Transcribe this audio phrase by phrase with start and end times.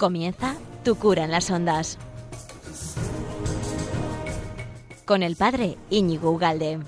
[0.00, 1.98] Comienza Tu cura en las ondas.
[5.04, 6.78] Con el padre Íñigo Ugalde.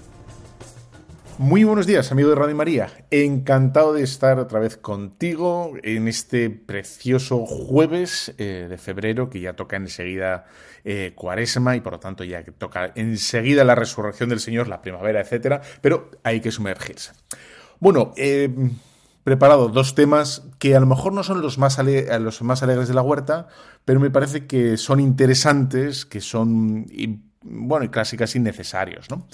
[1.36, 2.88] Muy buenos días, amigo de Radio María.
[3.10, 9.52] Encantado de estar otra vez contigo en este precioso jueves eh, de febrero que ya
[9.56, 10.46] toca enseguida
[10.82, 15.20] eh, Cuaresma y por lo tanto ya toca enseguida la resurrección del Señor, la primavera,
[15.20, 15.60] etcétera.
[15.82, 17.12] Pero hay que sumergirse.
[17.78, 18.48] Bueno, eh,
[19.24, 22.94] preparado dos temas que a lo mejor no son los más, los más alegres de
[22.94, 23.48] la huerta,
[23.84, 26.86] pero me parece que son interesantes, que son,
[27.42, 29.26] bueno, casi casi necesarios, ¿no?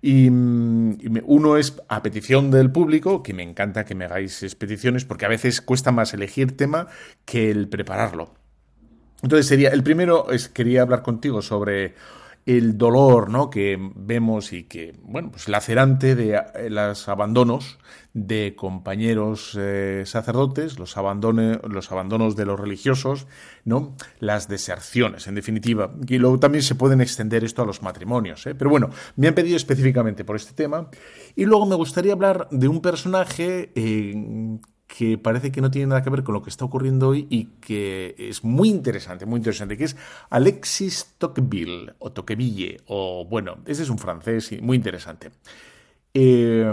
[0.00, 5.26] Y, uno es a petición del público, que me encanta que me hagáis peticiones, porque
[5.26, 6.88] a veces cuesta más elegir tema
[7.24, 8.34] que el prepararlo.
[9.22, 11.94] Entonces sería, el primero es, quería hablar contigo sobre
[12.44, 13.50] el dolor ¿no?
[13.50, 17.78] que vemos y que, bueno, pues lacerante de eh, los abandonos
[18.14, 23.26] de compañeros eh, sacerdotes, los, los abandonos de los religiosos,
[23.64, 23.96] ¿no?
[24.18, 25.94] las deserciones, en definitiva.
[26.08, 28.46] Y luego también se pueden extender esto a los matrimonios.
[28.46, 28.54] ¿eh?
[28.54, 30.88] Pero bueno, me han pedido específicamente por este tema.
[31.36, 33.72] Y luego me gustaría hablar de un personaje
[34.96, 37.46] que parece que no tiene nada que ver con lo que está ocurriendo hoy y
[37.62, 39.96] que es muy interesante, muy interesante, que es
[40.28, 45.30] Alexis Tocqueville, o Tocqueville, o bueno, ese es un francés muy interesante.
[46.12, 46.70] Eh,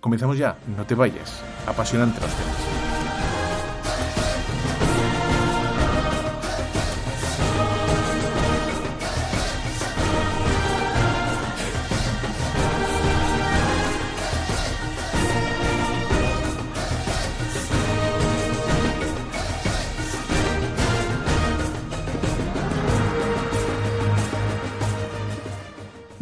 [0.00, 2.91] comenzamos ya, no te vayas, apasionante los temas.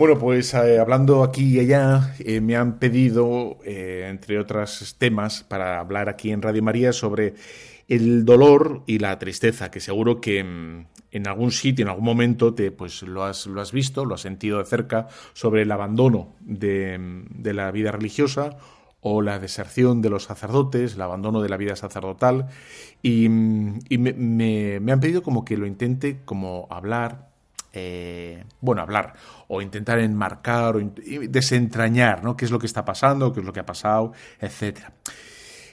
[0.00, 5.44] Bueno, pues eh, hablando aquí y allá, eh, me han pedido, eh, entre otros temas,
[5.44, 7.34] para hablar aquí en Radio María sobre
[7.86, 12.54] el dolor y la tristeza, que seguro que mm, en algún sitio, en algún momento,
[12.54, 16.32] te, pues lo has, lo has visto, lo has sentido de cerca, sobre el abandono
[16.40, 18.56] de, mm, la vida religiosa
[19.02, 22.46] o la deserción de los sacerdotes, el abandono de la vida sacerdotal,
[23.02, 27.29] y, mm, me, me han pedido como que lo intente como hablar,
[27.72, 29.14] eh, bueno, hablar
[29.48, 30.92] o intentar enmarcar o
[31.28, 32.36] desentrañar, ¿no?
[32.36, 34.92] ¿Qué es lo que está pasando, qué es lo que ha pasado, etcétera.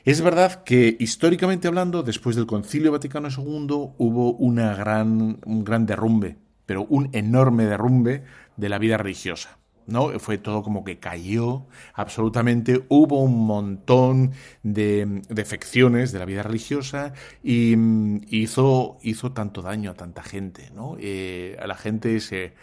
[0.05, 5.85] Es verdad que históricamente hablando, después del Concilio Vaticano II hubo una gran, un gran
[5.85, 8.23] derrumbe, pero un enorme derrumbe
[8.55, 9.56] de la vida religiosa.
[9.87, 10.19] ¿No?
[10.19, 14.33] Fue todo como que cayó absolutamente, hubo un montón
[14.63, 20.69] de defecciones de la vida religiosa y mm, hizo, hizo tanto daño a tanta gente,
[20.75, 20.97] ¿no?
[20.99, 22.53] Eh, a la gente se,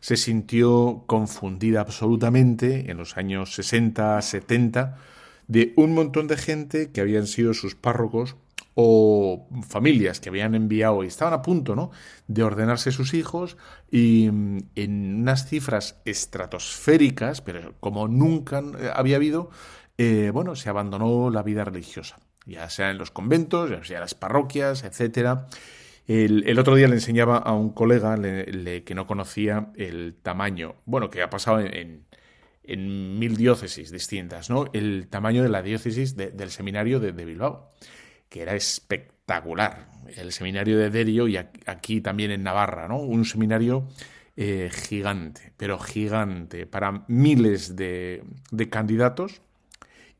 [0.00, 4.98] se sintió confundida absolutamente en los años 60, 70,
[5.46, 8.36] de un montón de gente que habían sido sus párrocos
[8.74, 11.90] o familias que habían enviado y estaban a punto ¿no?
[12.26, 13.56] de ordenarse sus hijos
[13.90, 18.62] y mm, en unas cifras estratosféricas, pero como nunca
[18.94, 19.50] había habido,
[19.96, 24.02] eh, bueno, se abandonó la vida religiosa, ya sea en los conventos, ya sea en
[24.02, 25.46] las parroquias, etcétera.
[26.06, 31.22] El, otro día le enseñaba a un colega que no conocía el tamaño, bueno, que
[31.22, 32.04] ha pasado en,
[32.62, 34.66] en, mil diócesis distintas, ¿no?
[34.74, 37.72] El tamaño de la diócesis del seminario de Bilbao
[38.34, 39.86] que era espectacular.
[40.16, 42.98] El seminario de Derio y aquí también en Navarra, ¿no?
[42.98, 43.86] Un seminario
[44.36, 48.24] eh, gigante, pero gigante, para miles de,
[48.70, 49.40] candidatos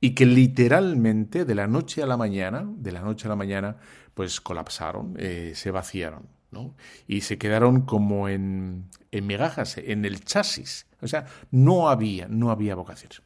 [0.01, 3.79] y que literalmente de la noche a la mañana, de la noche a la mañana,
[4.15, 6.77] pues colapsaron, eh, se vaciaron, ¿no?
[7.09, 10.87] Y se quedaron como en, en migajas, en el chasis.
[11.03, 13.23] O sea, no había, no había vocaciones.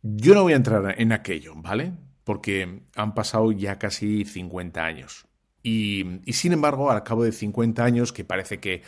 [0.00, 1.92] Yo no voy a entrar en aquello, ¿vale?
[2.24, 5.26] Porque han pasado ya casi 50 años.
[5.62, 8.82] Y, sin embargo, al cabo de 50 años, que parece que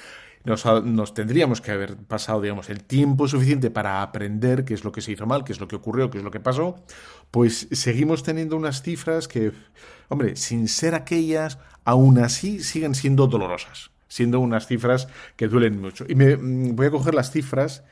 [0.44, 5.00] nos, tendríamos que haber pasado, digamos, el tiempo suficiente para aprender qué es lo que
[5.00, 6.84] se hizo mal, qué es lo que ocurrió, qué es lo que pasó,
[7.31, 9.52] pues seguimos teniendo unas cifras que,
[10.08, 16.04] hombre, sin ser aquellas, aún así siguen siendo dolorosas, siendo unas cifras que duelen mucho.
[16.08, 17.84] Y me mm, voy a coger las cifras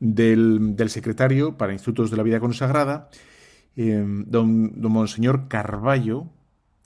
[0.00, 3.10] del secretario para Institutos de la Vida Consagrada,
[3.78, 6.26] Em, don, Monseñor Carballo,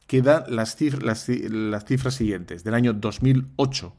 [0.07, 2.65] que da las, cifras, las, cifras siguientes.
[2.65, 3.97] Del año 2008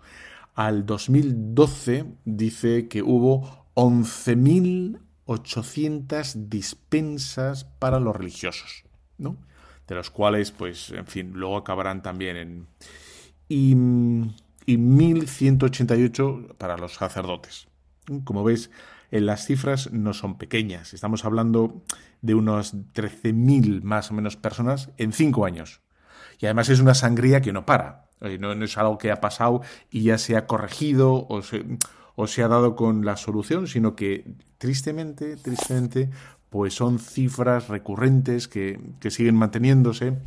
[0.53, 8.83] al 2012 dice que hubo 11.800 dispensas para los religiosos,
[9.17, 9.37] ¿no?
[9.87, 12.67] De los cuales, pues, en fin, luego acabarán también en...
[13.49, 17.67] Y, y 1.188 para los sacerdotes.
[18.23, 18.69] Como veis,
[19.21, 20.93] las cifras no son pequeñas.
[20.93, 21.83] Estamos hablando
[22.21, 25.81] de unos 13.000 más o menos personas en cinco años.
[26.39, 28.09] Y además es una sangría que no para.
[28.39, 29.61] No, no es algo que ha pasado
[29.91, 31.65] y ya se ha corregido o se,
[32.15, 36.09] o se ha dado con la solución, sino que tristemente, tristemente,
[36.49, 40.17] pues son cifras recurrentes que, que siguen manteniéndose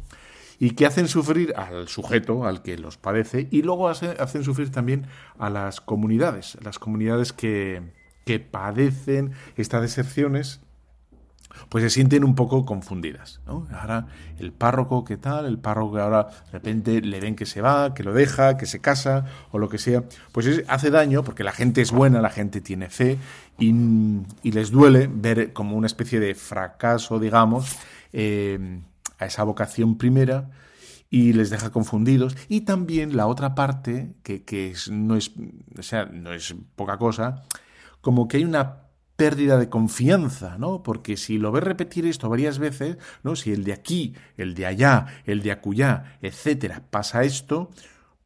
[0.59, 5.07] y que hacen sufrir al sujeto, al que los padece, y luego hacen sufrir también
[5.39, 7.83] a las comunidades, las comunidades que,
[8.27, 10.61] que padecen estas deserciones
[11.71, 13.41] pues se sienten un poco confundidas.
[13.47, 14.09] Ahora
[14.39, 15.47] el párroco, ¿qué tal?
[15.47, 18.67] El párroco que ahora de repente le ven que se va, que lo deja, que
[18.67, 22.29] se casa o lo que sea, pues hace daño porque la gente es buena, la
[22.29, 23.17] gente tiene fe
[23.59, 23.73] y,
[24.43, 27.77] les duele ver como una especie de fracaso, digamos,
[28.13, 28.81] eh,
[29.19, 30.51] a esa vocación primera
[31.09, 32.37] y les deja confundidos.
[32.49, 35.33] Y también la otra parte, que, que no, es,
[35.79, 37.45] o sea, no es poca cosa,
[38.07, 38.83] como que hay una
[39.17, 40.85] pérdida de confianza, ¿no?
[40.85, 43.35] Porque si lo ves repetir esto varias veces, ¿no?
[43.35, 47.69] Si el de aquí, el de allá, el de acullá, etcétera, pasa esto,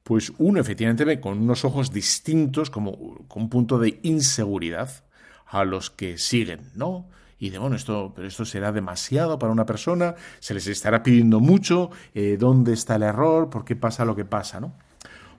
[0.02, 4.90] pues uno efectivamente ve con unos ojos distintos, como con un punto de inseguridad
[5.46, 7.08] a los que siguen, ¿no?
[7.38, 11.40] Y de bueno, esto, pero esto será demasiado para una persona, se les estará pidiendo
[11.40, 13.48] mucho, eh, ¿dónde está el error?
[13.48, 14.74] ¿Por qué pasa lo que pasa, ¿no?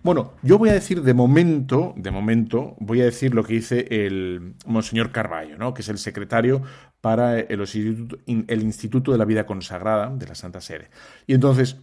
[0.03, 3.86] Bueno, yo voy a decir de momento, de momento, voy a decir lo que dice
[3.92, 5.75] el Monseñor Carballo, ¿no?
[5.75, 6.63] que es el secretario
[7.01, 10.89] para el Instituto, el Instituto de la Vida Consagrada de la Santa Sede.
[11.27, 11.77] Y entonces,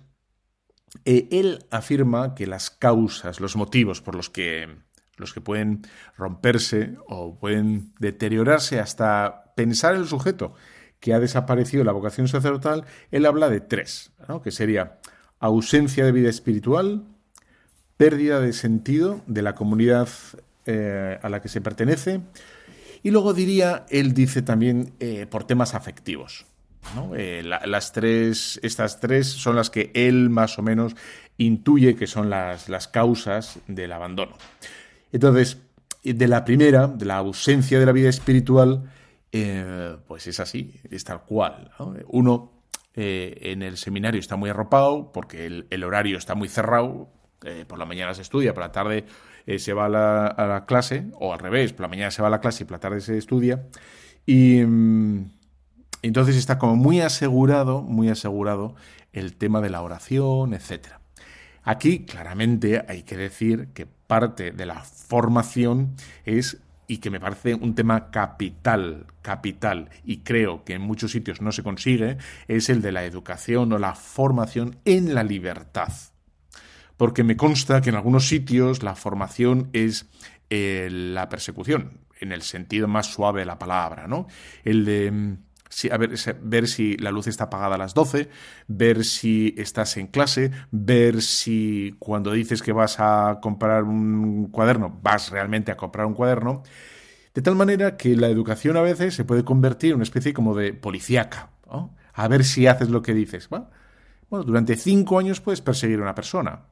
[1.04, 4.68] eh, él afirma que las causas, los motivos por los que,
[5.16, 5.82] los que pueden
[6.16, 10.54] romperse o pueden deteriorarse hasta pensar el sujeto
[10.98, 14.42] que ha desaparecido la vocación sacerdotal, él habla de tres, ¿no?
[14.42, 14.98] que sería
[15.38, 17.04] ausencia de vida espiritual,
[17.98, 20.08] pérdida de sentido de la comunidad
[20.64, 22.20] eh, a la que se pertenece.
[23.02, 26.46] Y luego diría, él dice también eh, por temas afectivos.
[27.16, 30.94] Eh, las tres, estas tres son las que él más o menos
[31.36, 34.36] intuye que son las, las causas del abandono.
[35.12, 35.58] Entonces,
[36.02, 38.90] de la primera, de la ausencia de la vida espiritual,
[40.06, 41.70] pues es así, es tal cual.
[42.06, 42.52] Uno
[42.94, 47.08] en el seminario está muy arropado porque el, horario está muy cerrado,
[47.44, 49.04] eh, por la mañana se estudia, por la tarde
[49.46, 52.30] eh, se va a la, clase, o al revés, por la mañana se va a
[52.30, 53.66] la clase y por la tarde se estudia.
[54.26, 55.30] Y mm,
[56.02, 58.74] entonces está como muy asegurado, muy asegurado
[59.12, 60.88] el tema de la oración, etc.
[61.62, 65.94] Aquí claramente hay que decir que parte de la formación
[66.24, 66.58] es
[66.88, 71.52] y que me parece un tema capital, capital, y creo que en muchos sitios no
[71.52, 72.16] se consigue,
[72.48, 75.92] es el de la educación o la formación en la libertad
[76.98, 80.06] porque me consta que en algunos sitios la formación es
[80.50, 84.26] eh, la persecución, en el sentido más suave de la palabra, ¿no?
[84.64, 85.38] El de mm,
[86.42, 88.28] ver, si la luz está apagada a las 12,
[88.66, 94.98] ver si estás en clase, ver si cuando dices que vas a comprar un cuaderno,
[95.00, 96.64] vas realmente a comprar un cuaderno,
[97.32, 100.56] de tal manera que la educación a veces se puede convertir en una especie como
[100.56, 101.50] de policíaca,
[102.12, 103.48] a ver si haces lo que dices.
[103.48, 103.68] Bueno,
[104.44, 106.62] durante cinco años puedes perseguir a una persona,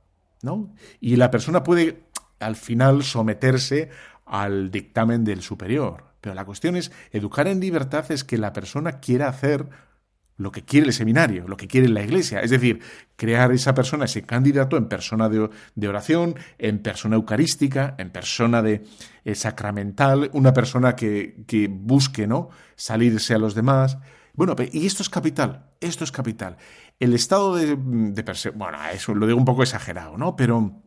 [0.42, 0.74] ¿no?
[1.00, 2.04] Y la persona puede
[2.38, 3.90] al final someterse
[4.24, 6.04] al dictamen del superior.
[6.20, 9.68] Pero la cuestión es, educar en libertad es que la persona quiera hacer
[10.38, 12.40] lo que quiere el seminario, lo que quiere la iglesia.
[12.40, 12.80] Es decir,
[13.16, 18.84] crear esa persona, ese candidato en persona de, oración, en persona eucarística, en persona de
[19.24, 22.50] eh, sacramental, una persona que, que, busque ¿no?
[22.74, 23.96] salirse a los demás.
[24.34, 26.58] Bueno, y esto es capital, esto es capital.
[26.98, 30.34] El estado de, de persecución, bueno, eso lo digo un poco exagerado, ¿no?
[30.36, 30.82] Pero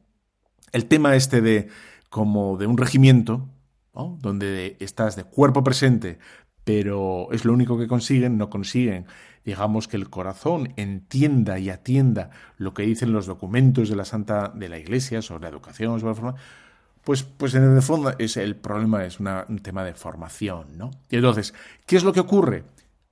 [0.72, 1.70] el tema este de
[2.10, 3.48] como de un regimiento,
[3.94, 4.18] ¿no?
[4.22, 6.18] donde estás de cuerpo presente,
[6.64, 9.06] pero es lo único que consiguen, no consiguen,
[9.46, 14.50] digamos, que el corazón entienda y atienda lo que dicen los documentos de la Santa
[14.50, 16.36] de la Iglesia sobre la educación, sobre la forma,
[17.04, 20.92] pues, pues en el fondo es, el problema es un tema de formación, ¿no?
[21.10, 21.54] Y entonces,
[21.86, 22.64] ¿qué es lo que ocurre?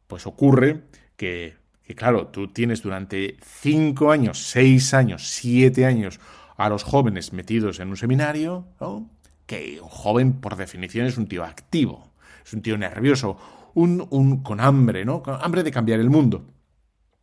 [0.08, 0.84] Pues ocurre
[1.16, 1.56] que
[1.88, 6.20] que claro, tú tienes durante cinco años, seis años, siete años
[6.58, 8.67] a los jóvenes metidos en un seminario,
[9.46, 12.12] que un joven por definición es un tío activo,
[12.46, 13.38] es un tío nervioso,
[13.74, 15.24] un, un con hambre, ¿no?
[15.24, 16.50] Con hambre de cambiar el mundo.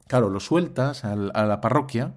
[0.06, 2.14] Claro, lo sueltas a la parroquia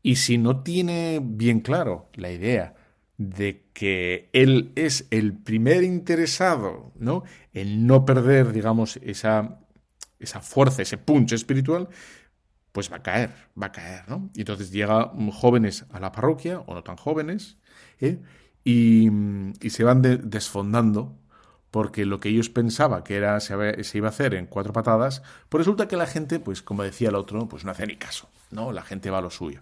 [0.00, 2.76] y si no tiene bien claro la idea
[3.16, 7.24] de que él es el primer interesado, ¿no?
[7.52, 9.58] En no perder, digamos, esa
[10.18, 11.88] esa fuerza, ese punch espiritual,
[12.72, 14.30] pues va a caer, va a caer, ¿no?
[14.34, 17.58] Y entonces llegan jóvenes a la parroquia, o no tan jóvenes,
[18.00, 18.20] ¿eh?
[18.64, 19.10] y,
[19.70, 21.18] se van desfondando
[21.70, 23.54] porque lo que ellos pensaban que era se,
[23.94, 27.14] iba a hacer en cuatro patadas, pues resulta que la gente, pues como decía el
[27.14, 28.72] otro, pues no hace ni caso, ¿no?
[28.72, 29.60] La gente va a lo suyo.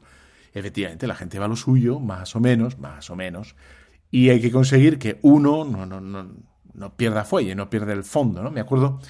[0.54, 3.56] Efectivamente, la gente va a lo suyo, más o menos, más o menos,
[4.10, 6.30] y hay que conseguir que uno no, no, no,
[6.74, 8.50] no pierda fuelle, no pierda el fondo, ¿no?
[8.50, 9.00] Me acuerdo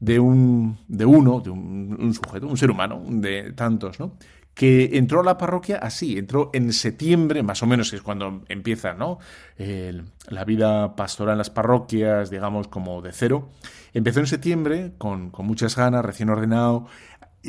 [0.00, 4.12] de un de uno, de un, sujeto, un ser humano, de tantos, ¿no?
[4.56, 8.94] que entró a la parroquia así, entró en septiembre, más o menos es cuando empieza
[8.94, 9.18] ¿no?
[9.58, 13.50] la vida pastoral en las parroquias, digamos, como de cero.
[13.92, 16.86] Empezó en septiembre con, muchas ganas, recién ordenado,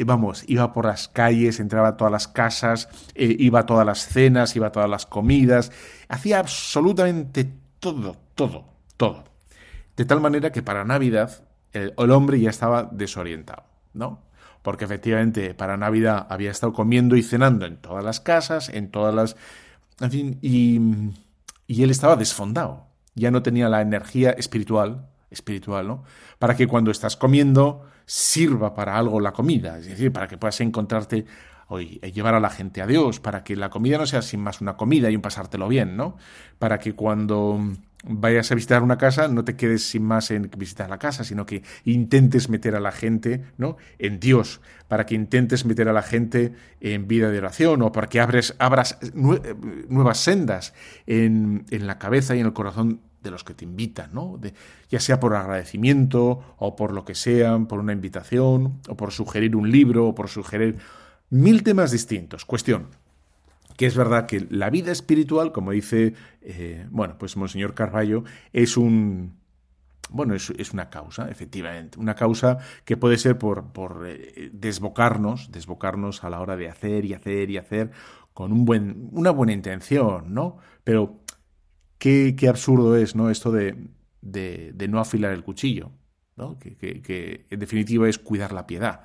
[0.06, 4.06] vamos, iba por las calles, entraba a todas las casas, eh, iba a todas las
[4.06, 5.72] cenas, iba a todas las comidas,
[6.10, 7.50] hacía absolutamente
[7.80, 8.66] todo, todo,
[8.98, 9.24] todo.
[9.96, 14.28] De tal manera que para Navidad el, hombre ya estaba desorientado, ¿no?
[14.62, 19.16] porque efectivamente para Navidad había estado comiendo y cenando en todas las casas, en todas
[19.16, 19.38] las...
[20.02, 20.82] En fin, y,
[21.68, 26.04] y él estaba desfondado, ya no tenía la energía espiritual, espiritual, ¿no?
[26.38, 30.60] Para que cuando estás comiendo sirva para algo la comida, es decir, para que puedas
[30.62, 31.26] encontrarte
[31.68, 34.62] hoy llevar a la gente a Dios, para que la comida no sea sin más
[34.62, 36.18] una comida y un pasártelo bien, ¿no?
[36.60, 37.60] Para que cuando
[38.04, 41.46] vayas a visitar una casa, no te quedes sin más en visitar la casa, sino
[41.46, 43.78] que intentes meter a la gente ¿no?
[44.00, 48.08] en Dios, para que intentes meter a la gente en vida de oración o para
[48.08, 50.74] que abres, abras nuevas sendas
[51.06, 54.38] en, en, la cabeza y en el corazón de los que te invitan, ¿no?
[54.38, 54.54] De,
[54.90, 59.56] ya sea por agradecimiento o por lo que sea, por una invitación o por sugerir
[59.56, 60.78] un libro o por sugerir
[61.30, 62.46] mil temas distintos.
[62.46, 62.88] Cuestión,
[63.78, 68.76] que es verdad que la vida espiritual, como dice, eh, bueno, pues Monseñor Carballo, es
[68.76, 69.40] un,
[70.10, 75.52] bueno, es, es, una causa, efectivamente, una causa que puede ser por, por eh, desbocarnos,
[75.52, 77.92] desbocarnos a la hora de hacer y hacer y hacer
[78.34, 80.58] con un buen, una buena intención, ¿no?
[80.84, 81.20] Pero
[82.00, 83.30] qué, qué absurdo es, ¿no?
[83.30, 83.90] Esto de,
[84.22, 85.92] de, no afilar el cuchillo,
[86.36, 86.58] ¿no?
[86.58, 89.02] Que, que, que en definitiva es cuidar la piedad.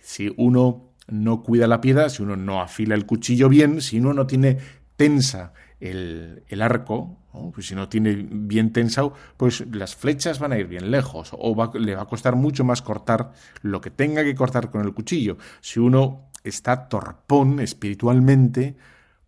[0.00, 4.12] Si uno no cuida la piedad, si uno no afila el cuchillo bien, si uno
[4.12, 4.58] no tiene
[4.96, 7.18] tensa el, arco,
[7.54, 11.70] pues si no tiene bien tensado, pues las flechas van a ir bien lejos o
[11.74, 13.32] le va a costar mucho más cortar
[13.62, 15.36] lo que tenga que cortar con el cuchillo.
[15.60, 18.76] Si uno está torpón espiritualmente,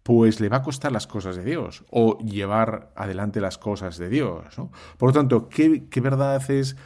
[0.03, 4.09] pues le va a costar las cosas de Dios o llevar adelante las cosas de
[4.09, 4.57] Dios.
[4.97, 6.77] Por lo tanto, ¿qué, qué verdad es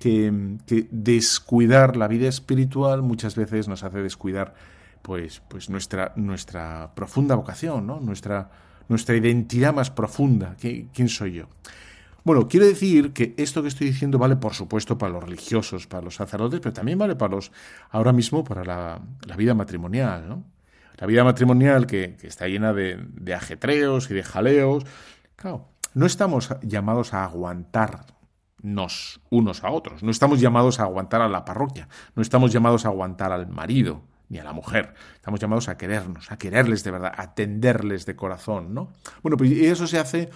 [0.00, 4.54] que, descuidar la vida espiritual muchas veces nos hace descuidar
[5.02, 8.00] pues, pues nuestra, nuestra profunda vocación, ¿no?
[8.00, 8.50] nuestra,
[8.88, 10.56] nuestra identidad más profunda.
[10.58, 11.44] ¿Quién soy yo?
[12.24, 16.02] Bueno, quiero decir que esto que estoy diciendo vale, por supuesto, para los religiosos, para
[16.02, 17.52] los sacerdotes, pero también vale para los,
[17.90, 20.44] ahora mismo, para la, vida matrimonial, ¿no?
[20.96, 24.84] La vida matrimonial que, que está llena de, de, ajetreos y de jaleos.
[25.36, 28.04] Claro, no estamos llamados a aguantar
[28.62, 30.02] nos unos a otros.
[30.02, 34.02] No estamos llamados a aguantar a la parroquia, no estamos llamados a aguantar al marido
[34.28, 34.94] ni a la mujer.
[35.16, 38.92] Estamos llamados a querernos, a quererles de verdad, a atenderles de corazón, ¿no?
[39.22, 40.30] Bueno, pues eso se hace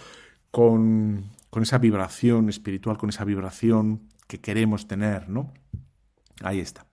[0.50, 5.52] con, con esa vibración espiritual, con esa vibración que queremos tener, ¿no?
[6.42, 6.86] Ahí está.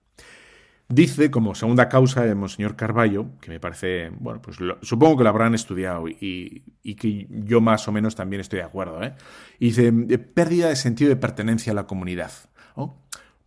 [0.91, 5.29] Dice, como segunda causa de Monseñor Carballo, que me parece, bueno, pues supongo que lo
[5.29, 6.63] habrán estudiado y,
[6.97, 9.13] que yo más o menos también estoy de acuerdo, ¿eh?
[9.57, 12.31] dice, pérdida de sentido de pertenencia a la comunidad.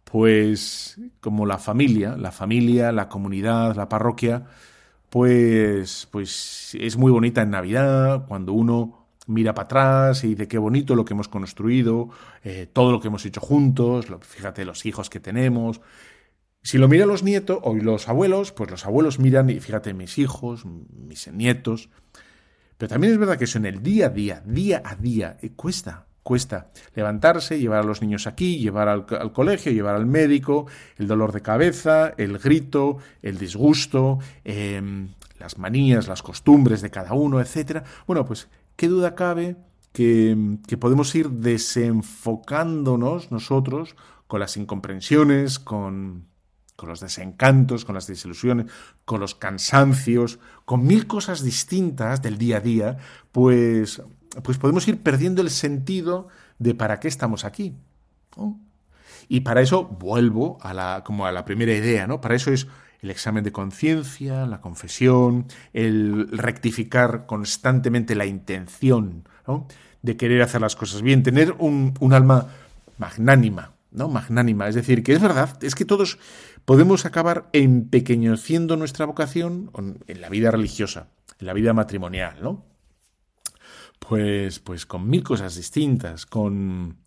[0.05, 4.45] Pues como la familia, la familia, la comunidad, la parroquia,
[5.11, 10.57] pues, pues es muy bonita en Navidad, cuando uno mira para atrás y dice qué
[10.57, 12.09] bonito lo que hemos construido,
[12.43, 15.81] eh, todo lo que hemos hecho juntos, fíjate los hijos que tenemos,
[16.65, 20.17] si lo miran los nietos o los abuelos, pues los abuelos miran y fíjate mis
[20.17, 21.91] hijos, mis nietos.
[22.79, 25.51] Pero también es verdad que eso en el día a día, día a día, eh,
[25.55, 29.05] cuesta, cuesta levantarse, llevar a los niños aquí, llevar al,
[29.35, 30.65] colegio, llevar al médico,
[30.97, 37.13] el dolor de cabeza, el grito, el disgusto, em, las manías, las costumbres de cada
[37.13, 37.85] uno, etc.
[38.07, 39.57] Bueno, pues qué duda cabe
[39.93, 46.33] que, que podemos ir desenfocándonos nosotros con las incomprensiones, con
[46.77, 48.67] con los desencantos, con las desilusiones,
[49.05, 52.97] con los cansancios, con mil cosas distintas del día a día,
[53.33, 54.03] pues,
[54.43, 56.29] pues podemos ir perdiendo el sentido
[56.59, 57.75] de para qué estamos aquí.
[59.29, 62.21] Y para eso vuelvo a la, como a la primera idea, ¿no?
[62.21, 62.67] Para eso es
[63.01, 69.29] el examen de conciencia, la confesión, el rectificar constantemente la intención
[70.03, 72.49] de querer hacer las cosas bien, tener un, un alma
[72.99, 74.09] magnánima, ¿no?
[74.09, 74.69] Magnánima.
[74.69, 76.19] Es decir, que es verdad, es que todos
[76.65, 79.71] podemos acabar empequeñeciendo nuestra vocación
[80.07, 82.65] en la vida religiosa, en la vida matrimonial, ¿no?
[83.99, 86.99] Pues, pues con mil cosas distintas, con,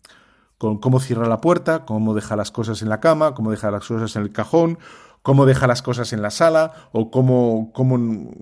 [0.58, 3.86] con cómo cierra la puerta, cómo deja las cosas en la cama, cómo deja las
[3.86, 4.78] cosas en el cajón,
[5.22, 8.32] cómo deja las cosas en la sala o cómo, cómo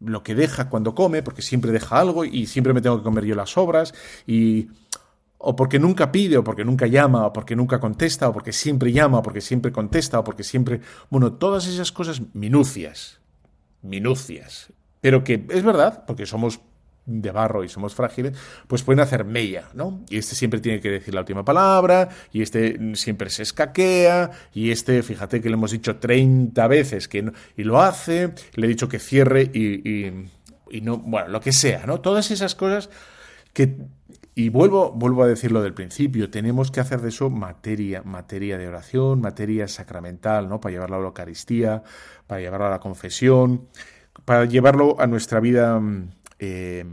[0.00, 3.24] lo que deja cuando come, porque siempre deja algo y siempre me tengo que comer
[3.24, 3.94] yo las sobras
[4.26, 4.68] y
[5.48, 8.90] o porque nunca pide, o porque nunca llama, o porque nunca contesta, o porque siempre
[8.90, 10.80] llama, o porque siempre contesta, o porque siempre...
[11.08, 13.20] Bueno, todas esas cosas minucias,
[13.80, 16.58] minucias, pero que es verdad, porque somos
[17.04, 18.36] de barro y somos frágiles,
[18.66, 20.02] pues pueden hacer mella, ¿no?
[20.08, 24.72] Y este siempre tiene que decir la última palabra, y este siempre se escaquea, y
[24.72, 28.68] este, fíjate que le hemos dicho 30 veces que no, y lo hace, le he
[28.68, 30.28] dicho que cierre y, y,
[30.72, 32.00] y no, bueno, lo que sea, ¿no?
[32.00, 32.90] Todas esas cosas
[33.52, 33.76] que
[34.36, 38.68] y vuelvo, vuelvo a decirlo del principio, tenemos que hacer de eso materia, materia de
[38.68, 40.60] oración, materia sacramental, ¿no?
[40.60, 41.82] Para llevarlo a la Eucaristía,
[42.28, 43.66] para llevarlo a la confesión,
[44.24, 46.84] para llevarlo a nuestra vida mm, eh,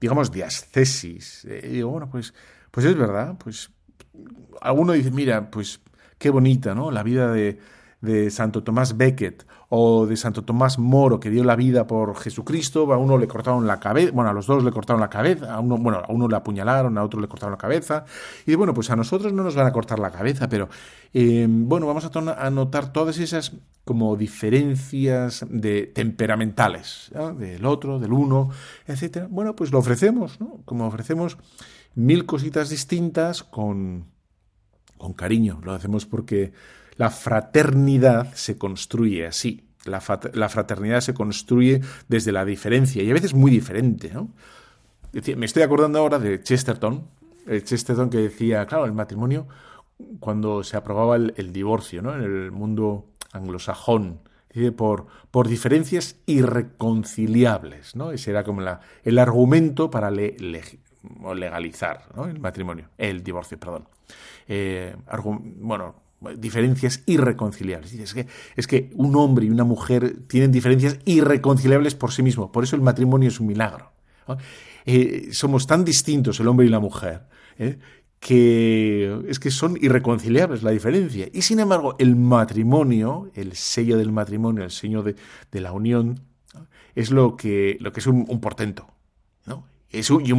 [0.00, 1.44] digamos, de ascesis.
[1.46, 2.34] Eh, digo, bueno, pues,
[2.70, 3.70] pues es verdad, pues
[4.60, 5.80] alguno dice, mira, pues
[6.18, 6.90] qué bonita, ¿no?
[6.90, 7.58] La vida de,
[8.00, 12.92] de Santo Tomás Becket o de Santo Tomás Moro que dio la vida por Jesucristo,
[12.92, 15.60] a uno le cortaron la cabeza, bueno, a los dos le cortaron la cabeza, a
[15.60, 18.04] uno, bueno, a uno le apuñalaron, a otro le cortaron la cabeza,
[18.46, 20.68] y bueno, pues a nosotros no nos van a cortar la cabeza, pero
[21.12, 23.52] eh, bueno, vamos a, notar todas esas
[23.84, 28.50] como diferencias de temperamentales, del otro, del uno,
[28.86, 29.28] etcétera.
[29.30, 30.60] Bueno, pues lo ofrecemos, ¿no?
[30.64, 31.38] Como ofrecemos
[31.94, 34.06] mil cositas distintas con,
[34.98, 36.52] con cariño, lo hacemos porque
[36.96, 39.62] la fraternidad se construye así.
[39.84, 44.10] La, fraternidad se construye desde la diferencia y a veces muy diferente.
[44.12, 44.30] ¿no?
[45.36, 47.06] Me estoy acordando ahora de Chesterton,
[47.46, 49.46] el Chesterton que decía, claro, el matrimonio,
[50.18, 52.14] cuando se aprobaba el, divorcio ¿no?
[52.16, 54.22] en el mundo anglosajón,
[54.74, 57.94] por, por diferencias irreconciliables.
[57.94, 58.10] ¿no?
[58.10, 58.62] Ese era como
[59.04, 63.86] el argumento para legalizar el matrimonio, el divorcio, perdón.
[64.48, 64.96] Eh,
[65.58, 65.94] bueno,
[66.36, 67.92] diferencias irreconciliables.
[67.92, 68.26] Es que,
[68.56, 72.50] es que un hombre y una mujer tienen diferencias irreconciliables por sí mismos.
[72.50, 73.92] Por eso el matrimonio es un milagro.
[74.84, 77.22] Eh, somos tan distintos el hombre y la mujer
[77.58, 77.78] ¿eh?
[78.20, 81.28] que es que son irreconciliables la diferencia.
[81.32, 85.14] Y sin embargo, el matrimonio, el sello del matrimonio, el sello de,
[85.60, 86.20] la unión,
[86.94, 88.88] es lo que, lo que es un, portento.
[89.90, 90.34] Es y,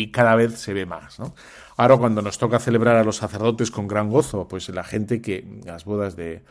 [0.00, 1.18] y, cada vez se ve más.
[1.18, 1.34] ¿no?
[1.78, 5.46] Ahora cuando nos toca celebrar a los sacerdotes con gran gozo, pues la gente que
[5.64, 6.42] las bodas de,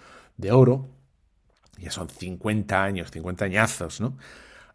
[0.49, 0.87] oro,
[1.77, 4.17] ya son 50 años, 50 añazos, ¿no?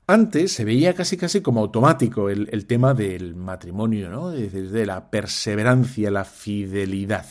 [0.07, 4.29] Antes se veía casi casi como automático el, tema del matrimonio, ¿no?
[4.31, 7.25] Desde la perseverancia, la fidelidad.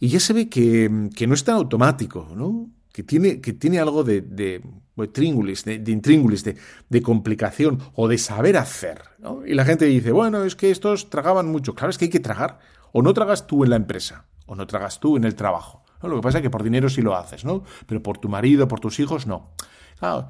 [0.00, 2.70] Y ya se ve que, que, no es tan automático, ¿no?
[2.94, 4.62] Que tiene, que tiene algo de, de,
[4.94, 6.56] de, de intríngulis, de,
[6.88, 9.02] de, complicación o de saber hacer.
[9.44, 11.74] Y la gente dice, bueno, es que estos tragaban mucho.
[11.74, 12.60] Claro, es que hay que tragar.
[12.92, 15.82] O no tragas tú en la empresa, o no tragas tú en el trabajo.
[16.02, 17.64] Lo que pasa es que por dinero sí lo haces, ¿no?
[17.88, 19.56] Pero por tu marido, por tus hijos, no.
[19.98, 20.28] Claro,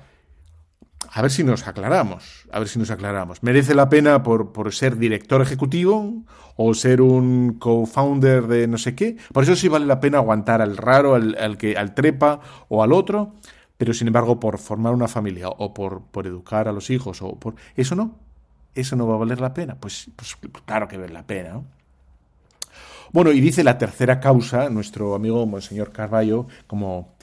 [1.13, 3.43] a ver si nos aclaramos, a ver si nos aclaramos.
[3.43, 6.25] ¿Merece la pena por, por ser director ejecutivo
[6.57, 9.17] o ser un co-founder de no sé qué?
[9.33, 12.93] Por eso sí vale la pena aguantar al raro, al, que, al trepa o al
[12.93, 13.35] otro,
[13.77, 17.39] pero sin embargo por formar una familia o por, por educar a los hijos o
[17.39, 17.55] por...
[17.77, 18.17] Eso no,
[18.75, 19.77] eso no va a valer la pena.
[19.79, 21.65] Pues, pues claro que vale la pena, ¿no?
[23.15, 27.14] Bueno, y dice la tercera causa, nuestro amigo Monseñor Carballo, como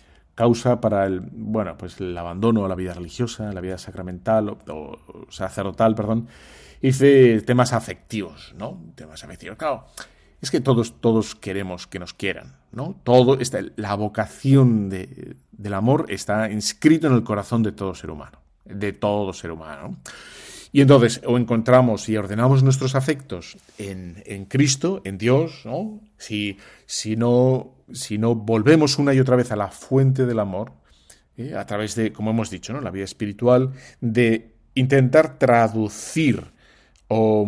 [0.41, 5.27] causa para el, bueno, pues el abandono a la vida religiosa, la vida sacramental o,
[5.29, 6.29] sacerdotal, perdón,
[6.81, 8.81] dice temas afectivos, ¿no?
[8.95, 9.55] Temas afectivos.
[9.55, 9.85] Claro,
[10.41, 12.95] es que todos, todos queremos que nos quieran, ¿no?
[13.03, 18.09] Todo, está, la vocación de, del amor está inscrito en el corazón de todo ser
[18.09, 19.97] humano, de todo ser humano.
[20.71, 25.99] Y entonces, o encontramos y ordenamos nuestros afectos en, en Cristo, en Dios, ¿no?
[26.17, 30.73] Si, si no si no volvemos una y otra vez a la fuente del amor,
[31.37, 31.55] ¿eh?
[31.55, 32.81] a través de, como hemos dicho, ¿no?
[32.81, 36.51] la vida espiritual, de intentar traducir
[37.07, 37.47] o,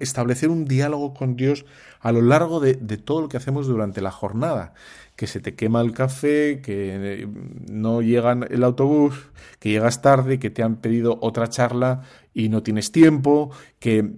[0.00, 1.64] establecer un diálogo con Dios
[2.00, 4.74] a lo largo de, todo lo que hacemos durante la jornada.
[5.16, 7.28] Que se te quema el café, que eh,
[7.70, 9.14] no llega el autobús,
[9.58, 12.02] que llegas tarde, que te han pedido otra charla
[12.34, 14.12] y no tienes tiempo, que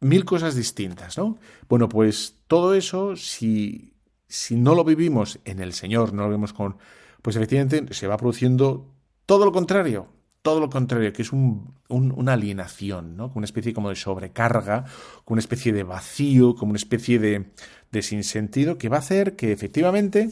[0.00, 1.38] mil cosas distintas, ¿no?
[1.68, 3.89] Bueno, pues todo eso, si
[4.30, 6.76] si no lo vivimos en el Señor, no lo vemos con,
[7.20, 8.86] pues efectivamente se va produciendo
[9.26, 10.06] todo lo contrario,
[10.42, 13.30] todo lo contrario, que es una alienación, ¿no?
[13.34, 14.84] Una especie como de sobrecarga,
[15.24, 17.50] con una especie de vacío, como una especie de,
[17.90, 20.30] de sinsentido que va a hacer que efectivamente,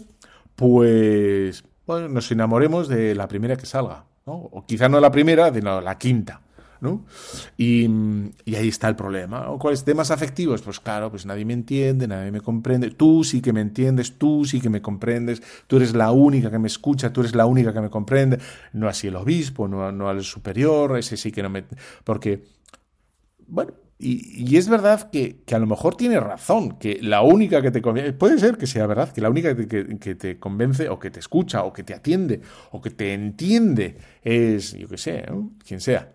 [0.55, 4.35] pues, bueno, nos enamoremos de la primera que salga, ¿no?
[4.35, 6.41] O quizá no la primera, sino la quinta.
[6.81, 7.05] ¿No?
[7.57, 7.87] Y,
[8.55, 9.51] ahí está el problema.
[9.51, 10.62] ¿O ¿Cuáles temas afectivos?
[10.62, 12.91] Pues claro, pues nadie me entiende, nadie me comprende.
[12.91, 16.59] Tú sí que me entiendes, tú sí que me comprendes, tú eres la única que
[16.59, 18.38] me escucha, tú eres la única que me comprende.
[18.73, 21.64] No así el obispo, no, no al superior, ese sí que no me...
[22.05, 22.45] Porque,
[23.47, 27.83] bueno, y, es verdad que, a lo mejor tiene razón, que la única que te
[27.83, 31.19] convence, puede ser que sea verdad, que la única que, te convence o que te
[31.19, 35.25] escucha o que te atiende o que te entiende es, yo qué sé,
[35.67, 36.12] quien sea.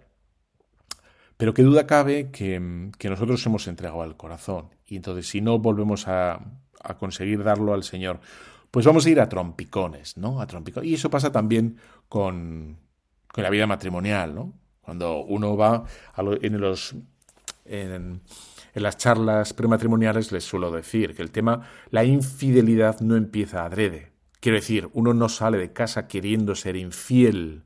[1.43, 6.07] Pero qué duda cabe que, nosotros hemos entregado al corazón y entonces si no volvemos
[6.07, 6.39] a,
[6.97, 8.21] conseguir darlo al Señor,
[8.71, 10.39] pues vamos a ir a trompicones, ¿no?
[10.39, 10.89] A trompicones.
[10.89, 11.75] Y eso pasa también
[12.07, 12.77] con,
[13.27, 14.53] con la vida matrimonial, ¿no?
[14.79, 15.83] Cuando uno va
[16.15, 16.95] en los
[17.65, 18.21] en,
[18.73, 24.13] las charlas prematrimoniales les suelo decir que el tema, la infidelidad no empieza adrede.
[24.39, 27.63] Quiero decir, uno no sale de casa queriendo ser infiel.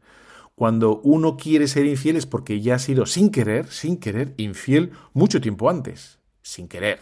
[0.58, 4.90] Cuando uno quiere ser infiel es porque ya ha sido sin querer, sin querer, infiel
[5.14, 6.18] mucho tiempo antes.
[6.42, 7.00] Sin querer.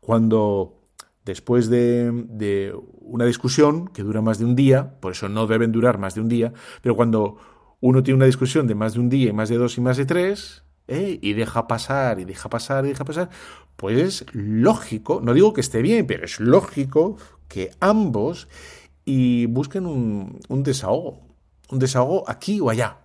[0.00, 0.80] Cuando
[1.26, 5.98] después de, una discusión que dura más de un día, por eso no deben durar
[5.98, 7.36] más de un día, pero cuando
[7.80, 9.98] uno tiene una discusión de más de un día y más de dos y más
[9.98, 11.18] de tres, ¿eh?
[11.20, 13.28] y deja pasar y deja pasar y deja pasar,
[13.76, 18.48] pues es lógico, no digo que esté bien, pero es lógico que ambos
[19.04, 21.29] y busquen un, desahogo,
[21.70, 22.98] un desahogo aquí o allá.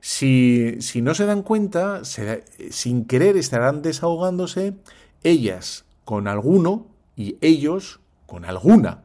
[0.00, 4.74] Si, si no se dan cuenta, sin querer estarán desahogándose
[5.22, 6.86] ellas con alguno
[7.16, 9.02] y ellos con alguna.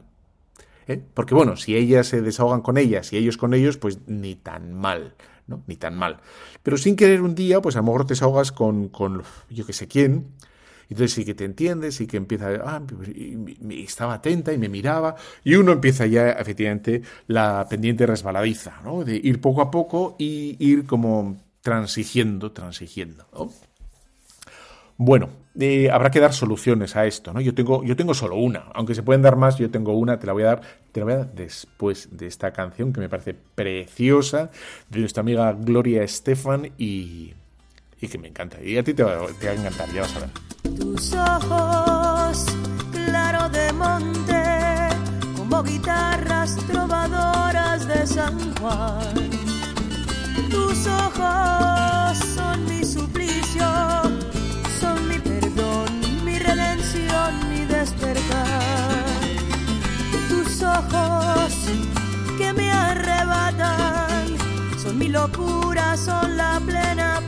[0.86, 1.02] ¿eh?
[1.14, 4.72] Porque bueno, si ellas se desahogan con ellas y ellos con ellos, pues ni tan
[4.72, 5.14] mal.
[5.66, 6.20] Ni tan mal.
[6.62, 9.72] Pero sin querer un día, pues a lo mejor te desahogas con, con yo que
[9.72, 10.28] sé quién,
[10.92, 12.82] entonces sí que te entiendes, sí que empieza, ah,
[13.14, 19.04] y, estaba atenta y me miraba, y uno empieza ya efectivamente la pendiente resbaladiza, ¿no?
[19.04, 23.26] De ir poco a poco y ir como transigiendo, transigiendo,
[24.96, 27.40] Bueno, eh, habrá que dar soluciones a esto, ¿no?
[27.40, 30.26] Yo tengo, yo tengo solo una, aunque se pueden dar más, yo tengo una, te
[30.26, 30.60] la voy a dar,
[30.92, 34.50] te la voy a dar después de esta canción que me parece preciosa,
[34.88, 37.34] de nuestra amiga Gloria Estefan y,
[38.02, 38.60] y que me encanta.
[38.62, 40.30] Y a ti te va, te va a encantar, ya vas a ver.
[40.76, 42.46] Tus ojos,
[42.90, 44.42] claro de monte,
[45.36, 49.30] como guitarras trovadoras de San Juan.
[50.50, 54.02] Tus ojos son mi suplicio
[57.48, 59.04] mi despertar.
[60.28, 61.52] Tus ojos
[62.36, 64.26] que me arrebatan
[64.82, 67.20] son mi locura, son la plena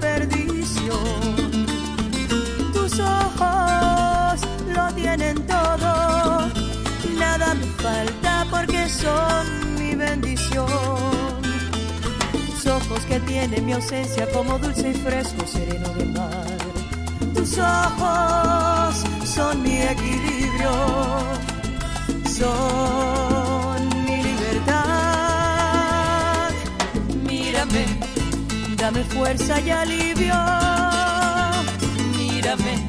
[2.72, 4.40] Tus ojos
[4.74, 6.48] lo tienen todo,
[7.18, 10.66] nada me falta porque son mi bendición.
[12.32, 16.64] Tus ojos que tienen mi ausencia como dulce y fresco sereno de mar
[17.44, 20.72] tus ojos son mi equilibrio,
[22.24, 24.84] son mi libertad.
[27.28, 27.84] Mírame,
[28.78, 30.63] dame fuerza y alivio.
[32.44, 32.86] Mírame,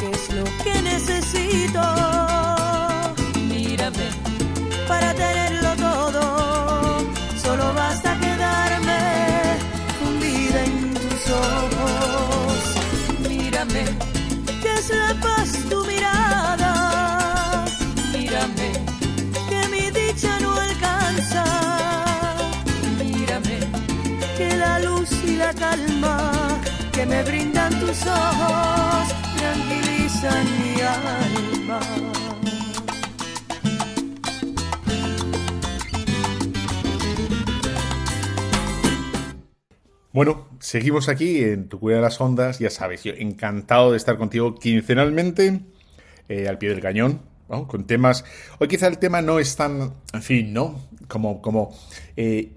[0.00, 1.80] qué es lo que necesito.
[3.48, 4.06] Mírame,
[4.86, 6.98] para tenerlo todo,
[7.42, 8.98] solo basta quedarme
[9.98, 12.52] fundida en tus ojos
[13.30, 13.84] Mírame,
[14.60, 17.64] que es la paz tu mirada.
[18.12, 18.72] Mírame,
[19.48, 21.44] que mi dicha no alcanza.
[22.98, 23.58] Mírame,
[24.36, 26.41] que la luz y la calma
[26.92, 31.80] que me brindan tus ojos tranquilizan mi alma.
[40.12, 44.18] Bueno, seguimos aquí en Tu Cura de las Ondas, ya sabes, yo encantado de estar
[44.18, 45.60] contigo quincenalmente,
[46.28, 48.24] eh, al pie del cañón, con temas...
[48.58, 50.80] Hoy quizá el tema no es tan, en fin, ¿no?
[51.08, 51.74] Como, como
[52.16, 52.52] eh,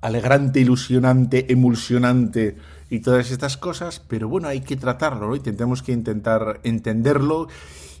[0.00, 2.56] alegrante, ilusionante, emulsionante
[2.90, 5.36] y todas estas cosas, pero bueno, hay que tratarlo, ¿no?
[5.36, 7.48] Y tenemos que intentar entenderlo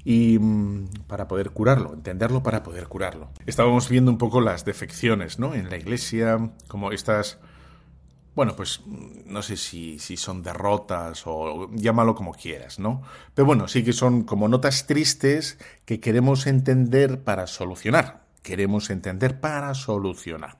[0.04, 3.30] y mm, para poder curarlo, entenderlo para poder curarlo.
[3.46, 5.54] Estábamos viendo un poco las defecciones, ¿no?
[5.54, 7.38] En la iglesia, como estas
[8.34, 13.02] bueno, pues no sé si, si, son derrotas o llámalo como quieras, ¿no?
[13.34, 18.28] Pero bueno, sí que son como notas tristes que queremos entender para solucionar.
[18.44, 20.56] Queremos entender para solucionar.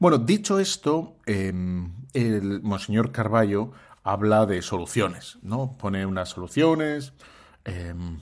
[0.00, 5.76] Bueno, dicho esto, em, el Monseñor Carballo habla de soluciones, ¿no?
[5.76, 7.12] Pone unas soluciones.
[7.64, 8.18] Em,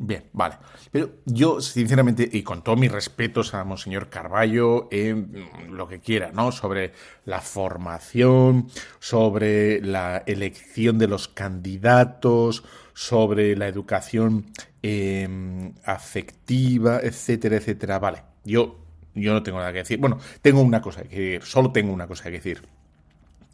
[0.00, 0.54] Bien, vale.
[0.92, 5.26] Pero yo, sinceramente, y con todos mis respetos a Monseñor Carballo, eh,
[5.68, 6.52] lo que quiera, ¿no?
[6.52, 6.92] Sobre
[7.24, 8.68] la formación,
[9.00, 12.62] sobre la elección de los candidatos,
[12.94, 14.52] sobre la educación
[15.84, 17.98] afectiva, etcétera, etcétera.
[17.98, 18.87] Vale, yo,
[19.20, 19.98] yo no tengo nada que decir.
[19.98, 22.62] Bueno, tengo una cosa que decir, solo tengo una cosa que decir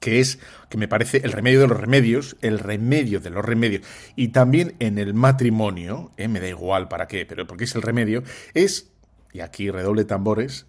[0.05, 3.87] que es, que me parece el remedio de los remedios, el remedio de los remedios,
[4.17, 7.81] y también en el matrimonio, eh, me da igual para qué, pero porque es el
[7.81, 8.23] remedio,
[8.53, 8.93] es,
[9.33, 10.67] y aquí redoble tambores,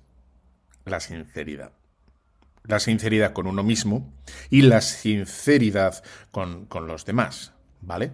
[0.85, 1.73] la sinceridad.
[2.63, 4.13] La sinceridad con uno mismo
[4.49, 8.13] y la sinceridad con, con los demás, ¿vale?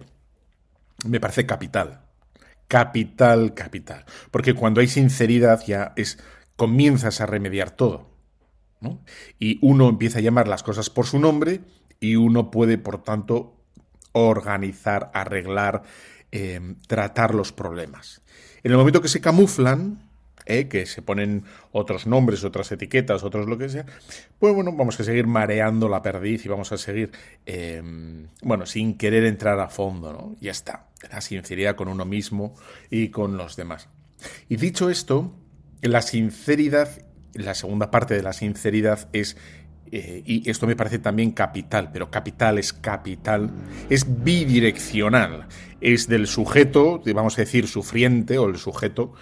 [1.06, 2.00] Me parece capital.
[2.66, 4.04] Capital, capital.
[4.32, 6.18] Porque cuando hay sinceridad ya es,
[6.56, 8.10] comienzas a remediar todo.
[9.38, 11.60] Y uno empieza a llamar las cosas por su nombre
[12.00, 13.56] y uno puede, por tanto,
[14.12, 15.82] organizar, arreglar,
[16.30, 18.22] em, tratar los problemas.
[18.62, 20.10] En el momento que se camuflan,
[20.46, 20.68] ¿eh?
[20.68, 23.86] que se ponen otros nombres, otras etiquetas, otros lo que sea,
[24.38, 27.12] pues bueno, vamos a seguir mareando la perdiz y vamos a seguir,
[27.46, 30.36] em, bueno, sin querer entrar a fondo, ¿no?
[30.40, 32.54] Ya está, la sinceridad con uno mismo
[32.90, 33.88] y con los demás.
[34.48, 35.32] Y dicho esto,
[35.82, 36.88] la sinceridad
[37.34, 39.36] la segunda parte de la sinceridad es,
[39.90, 43.50] eh, y esto me parece también capital, pero capital es capital,
[43.88, 45.46] es bidireccional.
[45.80, 49.14] Es del sujeto, vamos a decir, sufriente o el sujeto,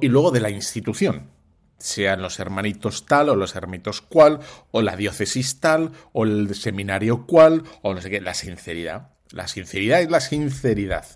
[0.00, 1.30] y luego de la institución
[1.78, 4.40] sean los hermanitos tal o los hermanitos cual,
[4.72, 9.10] o la diócesis tal, o el seminario cual, o no sé qué, la sinceridad.
[9.30, 11.06] La sinceridad es la sinceridad,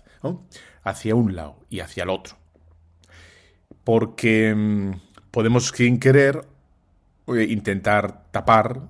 [0.83, 2.42] hacia un lado y hacia el otro.
[3.83, 4.91] Porque mm,
[5.31, 6.45] podemos sin querer
[7.27, 8.81] eh, intentar tapar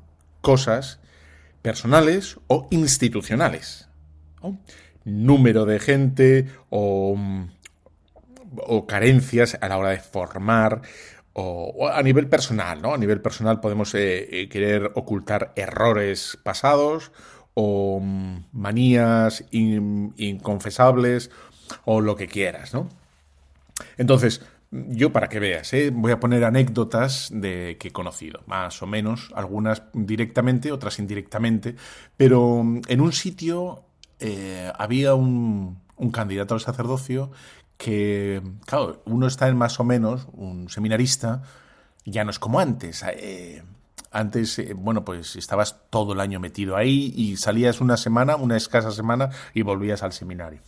[0.41, 0.99] cosas
[1.61, 3.87] personales o institucionales.
[5.05, 7.17] Número de gente o,
[8.57, 10.81] o, carencias a la hora de formar
[11.33, 12.93] o, a nivel personal, ¿no?
[12.93, 17.11] A nivel personal podemos eh, eh, querer ocultar errores pasados
[17.53, 21.31] o mm, manías inconfesables
[21.85, 22.89] o lo que quieras, ¿no?
[23.97, 24.41] Entonces,
[24.73, 25.91] yo para que veas, ¿eh?
[25.93, 31.75] voy a poner anécdotas de que he conocido, más o menos, algunas directamente, otras indirectamente,
[32.17, 33.83] pero mm, en un sitio
[34.19, 35.81] eh, había un,
[36.11, 37.31] candidato al sacerdocio
[37.77, 41.43] que, claro, uno está en más o menos, un seminarista,
[42.03, 43.05] ya no es como antes.
[43.07, 43.63] Eh,
[44.11, 48.91] antes, bueno, pues estabas todo el año metido ahí y salías una semana, una escasa
[48.91, 50.59] semana y volvías al seminario.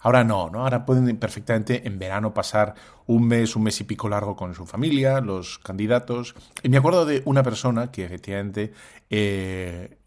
[0.00, 0.62] Ahora no, ¿no?
[0.62, 2.74] Ahora pueden perfectamente en verano pasar
[3.06, 6.34] un mes, un mes y pico largo con su familia, los candidatos.
[6.62, 8.72] Y me acuerdo de una persona que efectivamente
[9.10, 9.98] eh,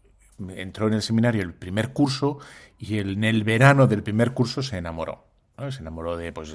[0.48, 2.38] entró en el seminario el primer curso
[2.78, 5.24] y en el verano del primer curso se enamoró.
[5.70, 6.54] Se enamoró de, pues,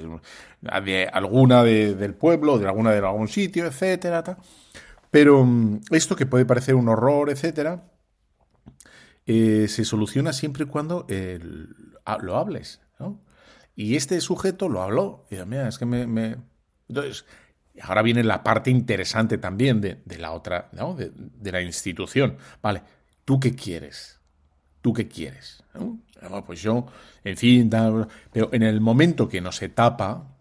[0.84, 4.36] de alguna del pueblo, de alguna de algún sitio, etcétera.
[5.12, 7.84] Pero mm, esto que puede parecer un horror, etcétera,
[9.24, 11.06] eh, se soluciona siempre y cuando
[12.20, 12.80] lo hables.
[13.74, 15.26] Y este sujeto lo habló.
[15.30, 16.36] Y es que me,
[16.88, 17.26] Entonces,
[17.82, 20.94] ahora viene la parte interesante también de, la otra, ¿no?
[20.94, 22.38] De, la institución.
[22.62, 22.82] Vale,
[23.24, 24.20] ¿tú qué quieres?
[24.80, 25.62] ¿Tú qué quieres?
[26.46, 26.86] Pues yo,
[27.22, 27.70] en fin,
[28.32, 30.35] pero en el momento que no se tapa,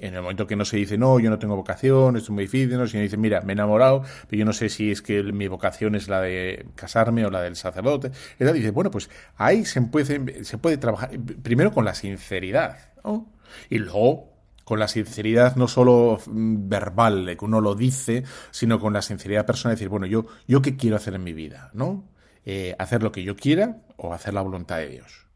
[0.00, 2.44] en el momento que no se dice, no, yo no tengo vocación, esto es muy
[2.44, 2.86] difícil, ¿no?
[2.86, 5.94] sino dice, mira, me he enamorado, pero yo no sé si es que mi vocación
[5.94, 8.12] es la de casarme o la del sacerdote.
[8.38, 11.10] Y dice, bueno, pues ahí se puede, se puede trabajar
[11.42, 13.32] primero con la sinceridad, ¿no?
[13.70, 14.32] Y luego
[14.64, 19.02] con la sinceridad no solo mm, verbal, de que uno lo dice, sino con la
[19.02, 22.04] sinceridad personal, decir, bueno, yo, yo qué quiero hacer en mi vida, ¿no?
[22.44, 25.27] Eh, hacer lo que yo quiera o hacer la voluntad de Dios.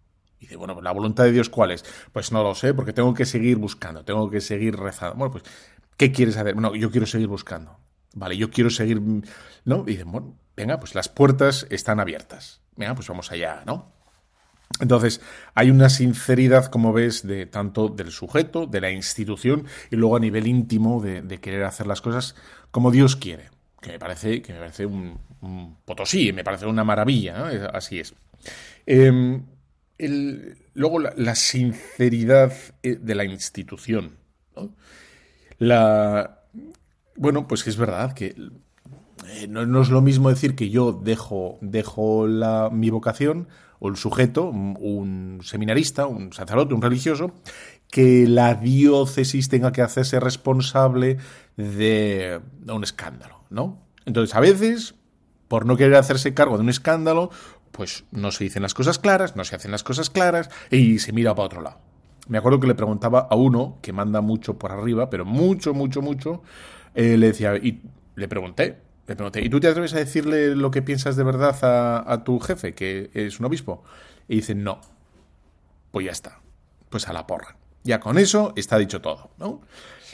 [0.42, 1.84] Y dice, bueno, ¿la voluntad de Dios cuál es?
[2.12, 5.14] Pues no lo sé, porque tengo que seguir buscando, tengo que seguir rezando.
[5.14, 5.44] Bueno, pues,
[5.96, 6.54] ¿qué quieres hacer?
[6.54, 7.78] Bueno, yo quiero seguir buscando.
[8.14, 9.00] Vale, yo quiero seguir,
[9.64, 9.84] ¿no?
[9.86, 12.60] Y dicen, bueno, venga, pues las puertas están abiertas.
[12.74, 13.92] Venga, pues vamos allá, ¿no?
[14.80, 15.20] Entonces,
[15.54, 20.20] hay una sinceridad, como ves, de tanto del sujeto, de la institución, y luego a
[20.20, 22.34] nivel íntimo de, querer hacer las cosas
[22.72, 23.50] como Dios quiere.
[23.80, 25.20] Que me parece, que me parece un,
[25.84, 27.68] potosí, me parece una maravilla, ¿no?
[27.72, 28.12] Así es.
[28.86, 29.40] Eh,
[29.98, 32.52] luego la, sinceridad
[32.82, 34.16] eh, de la institución.
[35.58, 36.42] La,
[37.16, 38.34] bueno, pues es verdad que
[39.28, 43.96] eh, no, es lo mismo decir que yo dejo, dejo la, mi vocación o el
[43.96, 47.32] sujeto, un, seminarista, un sacerdote, un religioso,
[47.90, 51.18] que la diócesis tenga que hacerse responsable
[51.56, 53.82] de un escándalo, ¿no?
[54.06, 54.94] Entonces, a veces,
[55.48, 57.30] por no querer hacerse cargo de un escándalo,
[57.72, 61.12] pues no se dicen las cosas claras, no se hacen las cosas claras y se
[61.12, 61.80] mira para otro lado.
[62.28, 66.02] me acuerdo que le preguntaba a uno que manda mucho por arriba, pero mucho, mucho,
[66.02, 66.42] mucho,
[66.94, 67.82] eh, le decía, y
[68.14, 71.56] le pregunté, le pregunté, ¿y tú te atreves a decirle lo que piensas de verdad
[72.06, 73.82] a, tu jefe, que es un obispo?
[74.28, 74.80] Y dice, no.
[75.90, 76.40] Pues ya está.
[76.88, 77.56] Pues a la porra.
[77.82, 79.30] Ya con eso está dicho todo.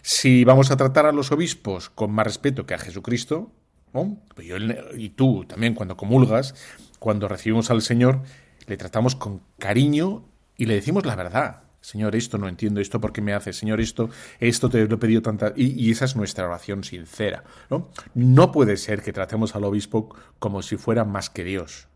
[0.02, 3.52] Si vamos a tratar a los obispos con más respeto que a Jesucristo,
[3.92, 4.18] ¿no?
[4.34, 4.48] Pues
[4.96, 6.54] y tú también cuando comulgas,
[6.98, 8.22] cuando recibimos al Señor,
[8.66, 10.24] le tratamos con cariño
[10.56, 11.62] y le decimos la verdad.
[11.80, 14.98] Señor, esto no entiendo, esto por qué me hace, Señor, esto, esto te lo he
[14.98, 15.52] pedido tanta.
[15.56, 17.44] Y, esa es nuestra oración sincera.
[17.70, 17.88] ¿no?
[18.14, 21.88] no puede ser que tratemos al obispo como si fuera más que Dios.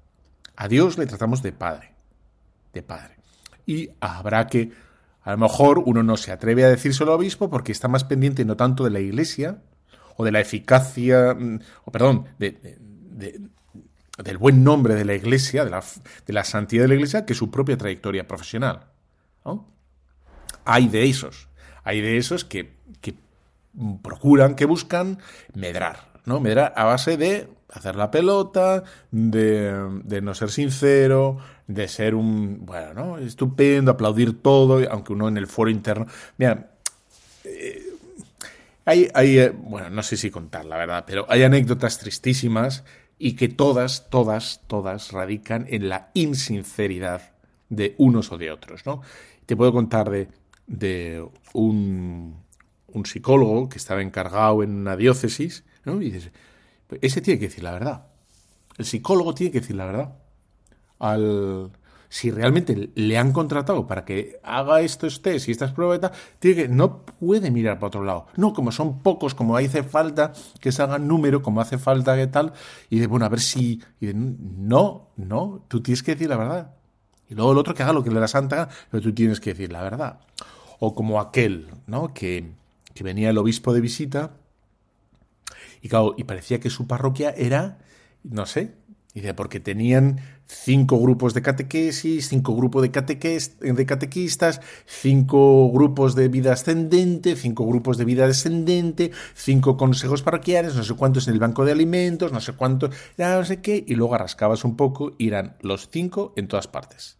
[0.56, 1.94] A Dios le tratamos de Padre.
[2.72, 3.16] De Padre.
[3.66, 4.70] Y habrá que.
[5.24, 8.44] A lo mejor uno no se atreve a decírselo al obispo porque está más pendiente
[8.44, 9.62] no tanto de la iglesia
[10.16, 11.36] o de la eficacia,
[11.84, 13.40] o perdón, de
[14.18, 15.82] del buen nombre de la iglesia, de la,
[16.26, 18.86] de la, santidad de la iglesia, que su propia trayectoria profesional.
[20.64, 21.48] Hay de esos,
[21.82, 23.14] hay de esos que, que,
[24.02, 25.18] procuran, que buscan
[25.54, 26.38] medrar, ¿no?
[26.38, 29.72] Medrar a base de hacer la pelota, de,
[30.04, 33.18] de no ser sincero, de ser un, bueno, ¿no?
[33.18, 36.06] Estupendo, aplaudir todo, aunque uno en el foro interno...
[36.36, 36.70] Mira,
[37.44, 37.82] eh,
[38.84, 42.84] hay, hay, eh, bueno, no sé si contar, la verdad, pero hay anécdotas tristísimas
[43.24, 47.34] y que todas, todas, todas radican en la insinceridad
[47.68, 49.00] de unos o de otros, ¿no?
[49.46, 50.26] Te puedo contar de,
[50.66, 52.34] de un,
[52.88, 56.02] un, psicólogo que estaba encargado en una diócesis, ¿no?
[56.02, 56.32] Y dices,
[57.00, 58.06] ese tiene que decir la verdad.
[58.76, 60.16] El psicólogo tiene que decir la verdad.
[60.98, 61.70] Al,
[62.12, 66.68] si realmente le han contratado para que haga estos test y estas pruebas, tiene que,
[66.68, 68.26] no puede mirar para otro lado.
[68.36, 72.26] No, como son pocos, como hace falta que se hagan número, como hace falta que
[72.26, 72.52] tal,
[72.90, 73.80] y de, bueno, a ver si...
[73.98, 76.74] No, no, tú tienes que decir la verdad.
[77.30, 79.54] Y luego el otro que haga lo que le da santa pero tú tienes que
[79.54, 80.20] decir la verdad.
[80.80, 82.12] O como aquel, ¿no?
[82.12, 82.52] Que,
[82.92, 84.32] que venía el obispo de visita
[85.80, 87.78] y, claro, y parecía que su parroquia era,
[88.22, 88.74] no sé,
[89.14, 96.14] Dice, porque tenían cinco grupos de catequesis, cinco grupos de, catequis, de catequistas, cinco grupos
[96.14, 101.34] de vida ascendente, cinco grupos de vida descendente, cinco consejos parroquiales, no sé cuántos en
[101.34, 105.12] el banco de alimentos, no sé cuántos, no sé qué, y luego rascabas un poco
[105.18, 107.18] y eran los cinco en todas partes.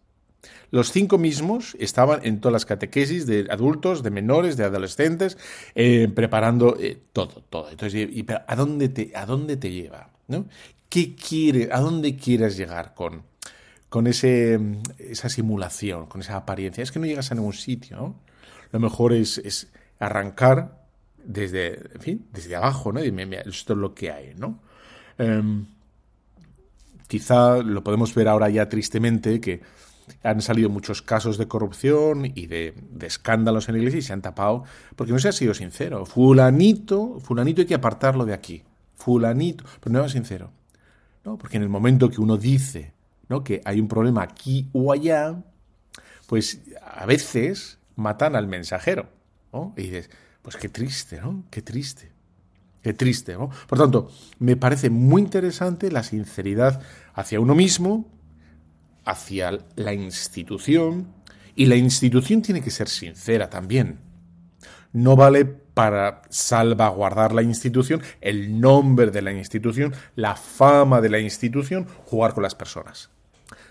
[0.71, 5.37] Los cinco mismos estaban en todas las catequesis de adultos, de menores, de adolescentes,
[5.75, 7.69] eh, preparando eh, todo, todo.
[7.69, 10.09] Entonces, y, ¿a, dónde te, ¿a dónde te lleva?
[10.27, 10.45] ¿no?
[10.93, 13.23] ¿Qué quiere, a dónde quieres llegar con,
[13.89, 14.59] con ese,
[14.99, 16.83] esa simulación, con esa apariencia?
[16.83, 18.13] Es que no llegas a ningún sitio.
[18.71, 20.85] Lo mejor es, arrancar
[21.17, 23.03] desde, en fin, desde abajo, ¿no?
[23.03, 23.07] Y
[23.43, 24.59] esto es lo que hay, ¿no?
[25.17, 25.65] Um,
[27.07, 29.61] quizá lo podemos ver ahora ya tristemente que
[30.21, 34.13] han salido muchos casos de corrupción y de, de, escándalos en la iglesia y se
[34.13, 34.63] han tapado
[34.95, 36.05] porque no se ha sido sincero.
[36.05, 38.61] Fulanito, fulanito hay que apartarlo de aquí.
[38.93, 40.51] Fulanito, pero no era sincero.
[41.23, 41.37] ¿No?
[41.37, 42.93] Porque en el momento que uno dice
[43.29, 43.43] ¿no?
[43.43, 45.43] que hay un problema aquí o allá,
[46.27, 49.09] pues a veces matan al mensajero.
[49.51, 49.73] ¿no?
[49.77, 50.09] Y dices,
[50.41, 51.43] pues qué triste, ¿no?
[51.49, 52.11] Qué triste.
[52.81, 53.49] Qué triste, ¿no?
[53.67, 56.81] Por tanto, me parece muy interesante la sinceridad
[57.13, 58.05] hacia uno mismo,
[59.05, 61.07] hacia la institución,
[61.55, 63.99] y la institución tiene que ser sincera también.
[64.91, 71.19] No vale para salvaguardar la institución, el nombre de la institución, la fama de la
[71.19, 73.09] institución, jugar con las personas.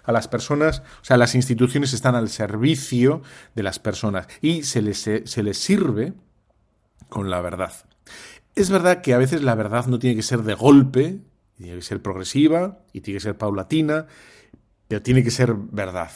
[0.04, 3.22] A las personas, o sea, las instituciones están al servicio
[3.54, 6.12] de las personas y se les, se les sirve
[7.08, 7.72] con la verdad.
[8.54, 11.20] Es verdad que a veces la verdad no tiene que ser de golpe,
[11.56, 14.06] tiene que ser progresiva y tiene que ser paulatina,
[14.88, 16.10] pero tiene que ser verdad.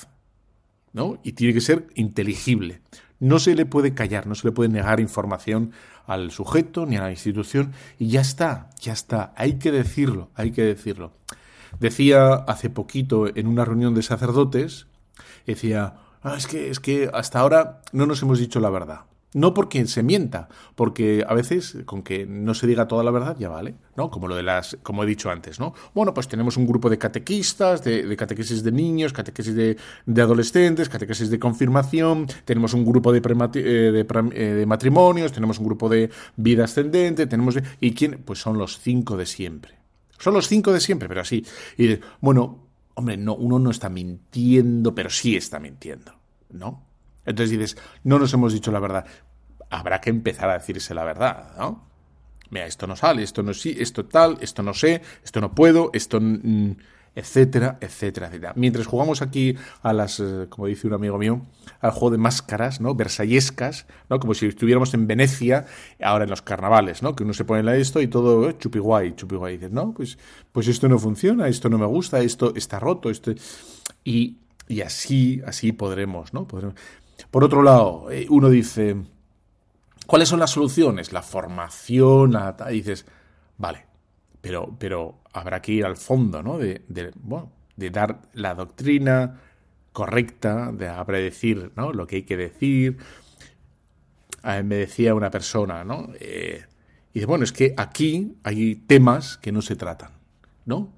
[0.92, 1.20] ¿no?
[1.22, 2.80] Y tiene que ser inteligible.
[3.18, 5.72] No se le puede callar, no se le puede negar información
[6.06, 10.52] al sujeto ni a la institución y ya está, ya está, hay que decirlo, hay
[10.52, 11.12] que decirlo.
[11.80, 14.86] Decía hace poquito en una reunión de sacerdotes,
[15.46, 19.00] decía, ah, es que es que hasta ahora no nos hemos dicho la verdad.
[19.36, 23.36] No porque se mienta, porque a veces con que no se diga toda la verdad
[23.38, 24.10] ya vale, ¿no?
[24.10, 25.74] Como lo de las, como he dicho antes, ¿no?
[25.94, 29.76] Bueno, pues tenemos un grupo de catequistas, de, catequesis de niños, catequesis de,
[30.22, 35.58] adolescentes, catequesis de confirmación, tenemos un grupo de, premati, eh, de, eh, de, matrimonios, tenemos
[35.58, 39.74] un grupo de vida ascendente, tenemos y quién, pues son los cinco de siempre.
[40.18, 41.44] Son los cinco de siempre, pero así.
[41.76, 46.12] Y bueno, hombre, no, uno no está mintiendo, pero sí está mintiendo,
[46.48, 46.86] ¿no?
[47.26, 49.04] Entonces dices, no nos hemos dicho la verdad.
[49.70, 51.84] Habrá que empezar a decirse la verdad, ¿no?
[52.50, 55.90] Mira, esto no sale, esto no sí, esto tal, esto no sé, esto no puedo,
[55.92, 56.20] esto...
[57.16, 58.52] Etcétera, etcétera, etcétera.
[58.56, 61.40] Mientras jugamos aquí a las, eh, como dice un amigo mío,
[61.80, 62.94] al juego de máscaras, ¿no?
[62.94, 64.20] Versallescas, ¿no?
[64.20, 65.64] Como si estuviéramos en Venecia,
[66.02, 67.16] ahora en los carnavales, ¿no?
[67.16, 69.54] Que uno se pone a esto y todo, eh, chupiguay, chupiguay.
[69.54, 70.18] Y dices, no, pues,
[70.52, 73.32] pues esto no funciona, esto no me gusta, esto está roto, esto...
[74.04, 74.36] Y,
[74.68, 76.46] y así, así podremos, ¿no?
[76.46, 76.74] Podremos.
[77.30, 78.94] Por otro lado, eh, uno dice,
[80.06, 81.12] ¿cuáles son las soluciones?
[81.12, 82.36] La formación,
[82.70, 83.06] y dices,
[83.58, 83.86] vale,
[84.40, 86.58] pero, pero habrá que ir al fondo, ¿no?
[86.58, 89.40] De, de dar la doctrina
[89.96, 90.92] correcta, de
[91.22, 91.90] decir ¿no?
[91.90, 92.98] lo que hay que decir.
[94.44, 96.08] me decía una persona, ¿no?
[96.20, 96.66] Eh,
[97.12, 100.10] y dice, bueno, es que aquí hay temas que no se tratan,
[100.66, 100.92] ¿no?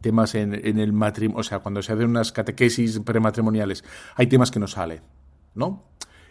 [0.00, 3.82] Temas en, en el matrimonio, o sea, cuando se hacen unas catequesis prematrimoniales,
[4.14, 5.02] hay temas que no salen,
[5.56, 5.88] ¿no?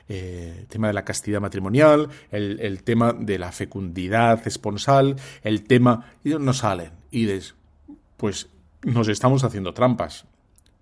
[0.10, 6.14] Eh, el tema de la castidad matrimonial, el, tema de la fecundidad esponsal, el tema...
[6.24, 6.92] Y no salen.
[7.12, 7.56] Y dices,
[8.16, 8.48] pues
[8.84, 10.26] nos estamos haciendo trampas.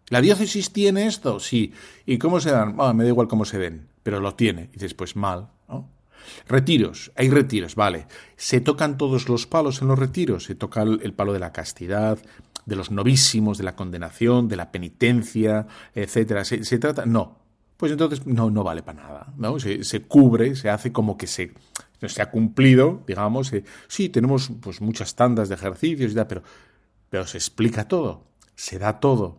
[0.09, 1.39] ¿La diócesis tiene esto?
[1.39, 1.73] Sí.
[2.05, 2.75] ¿Y cómo se dan?
[2.77, 4.69] Ah, me da igual cómo se den, pero lo tiene.
[4.71, 5.89] Y dices, pues mal, ¿no?
[6.47, 8.07] Retiros, hay retiros, vale.
[8.35, 10.43] ¿Se tocan todos los palos en los retiros?
[10.43, 12.19] Se toca el, palo de la castidad,
[12.65, 16.45] de los novísimos, de la condenación, de la penitencia, etcétera.
[16.45, 17.07] ¿Se, se trata?
[17.07, 17.44] No
[17.77, 19.33] pues entonces no, no vale para nada.
[19.37, 19.59] ¿no?
[19.59, 21.53] Se, cubre, se hace como que se,
[22.05, 23.51] se ha cumplido, digamos.
[23.53, 26.43] Eh, sí, tenemos pues, muchas tandas de ejercicios y tal, pero,
[27.09, 28.23] pero se explica todo,
[28.55, 29.37] se da todo.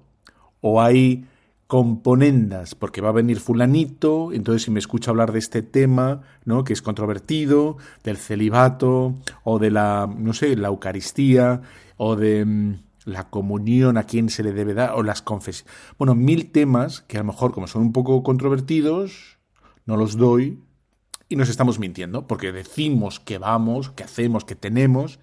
[0.60, 1.26] O hay
[1.66, 6.62] componendas, porque va a venir fulanito, entonces si me escucha hablar de este tema, ¿no?
[6.62, 11.62] que es controvertido, del celibato, o de la, no sé, la Eucaristía,
[11.96, 12.74] o de mm,
[13.06, 15.72] la comunión, a quién se le debe dar, o las confesiones.
[15.96, 19.38] Bueno, mil temas que a lo mejor, como son un poco controvertidos,
[19.86, 20.60] no los doy
[21.28, 25.20] y nos estamos mintiendo, porque decimos que vamos, que hacemos, que tenemos.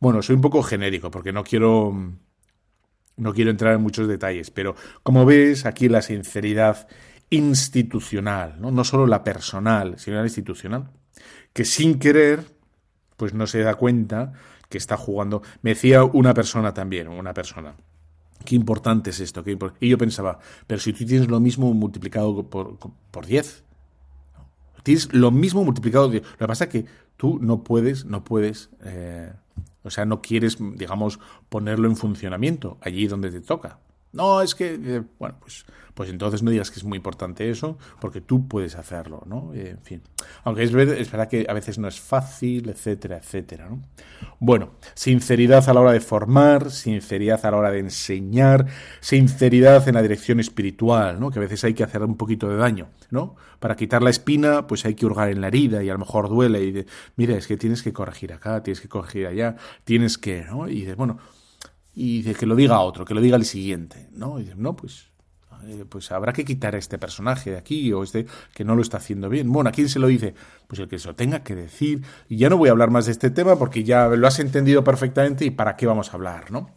[0.00, 1.94] Bueno, soy un poco genérico, porque no quiero.
[3.16, 6.88] No quiero entrar en muchos detalles, pero como ves, aquí la sinceridad
[7.28, 8.70] institucional, ¿no?
[8.70, 10.90] no solo la personal, sino la institucional,
[11.52, 12.56] que sin querer,
[13.18, 14.32] pues no se da cuenta
[14.70, 15.42] que está jugando.
[15.60, 17.74] Me decía una persona también, una persona.
[18.46, 19.44] Qué importante es esto.
[19.44, 22.78] Qué y yo pensaba, pero si tú tienes lo mismo multiplicado por,
[23.10, 23.64] por 10,
[24.82, 26.24] tienes lo mismo multiplicado por 10.
[26.24, 26.86] Lo que pasa es que
[27.18, 29.30] tú no puedes, no puedes, eh,
[29.82, 33.78] o sea, no quieres, digamos, ponerlo en funcionamiento allí donde te toca.
[34.12, 37.78] No, es que, eh, bueno, pues, pues entonces no digas que es muy importante eso,
[38.00, 39.52] porque tú puedes hacerlo, ¿no?
[39.54, 40.02] Eh, en fin.
[40.44, 43.82] Aunque es, es verdad que a veces no es fácil, etcétera, etcétera, ¿no?
[44.38, 48.66] Bueno, sinceridad a la hora de formar, sinceridad a la hora de enseñar,
[49.00, 51.30] sinceridad en la dirección espiritual, ¿no?
[51.30, 53.36] Que a veces hay que hacer un poquito de daño, ¿no?
[53.60, 56.28] Para quitar la espina, pues hay que hurgar en la herida y a lo mejor
[56.28, 56.86] duele y de,
[57.16, 60.68] mira, es que tienes que corregir acá, tienes que corregir allá, tienes que, ¿no?
[60.68, 61.18] Y de, bueno,
[62.02, 64.40] y que lo diga otro, que lo diga el siguiente, ¿no?
[64.40, 65.10] Y no, pues,
[65.66, 68.24] eh, pues habrá que quitar a este personaje de aquí o este
[68.54, 69.52] que no lo está haciendo bien.
[69.52, 70.34] Bueno, ¿a quién se lo dice?
[70.66, 72.02] Pues el que se lo tenga que decir.
[72.26, 74.82] Y ya no voy a hablar más de este tema porque ya lo has entendido
[74.82, 76.70] perfectamente y para qué vamos a hablar, ¿no?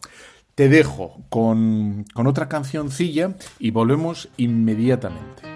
[0.54, 5.53] Te dejo con, con otra cancioncilla y volvemos inmediatamente.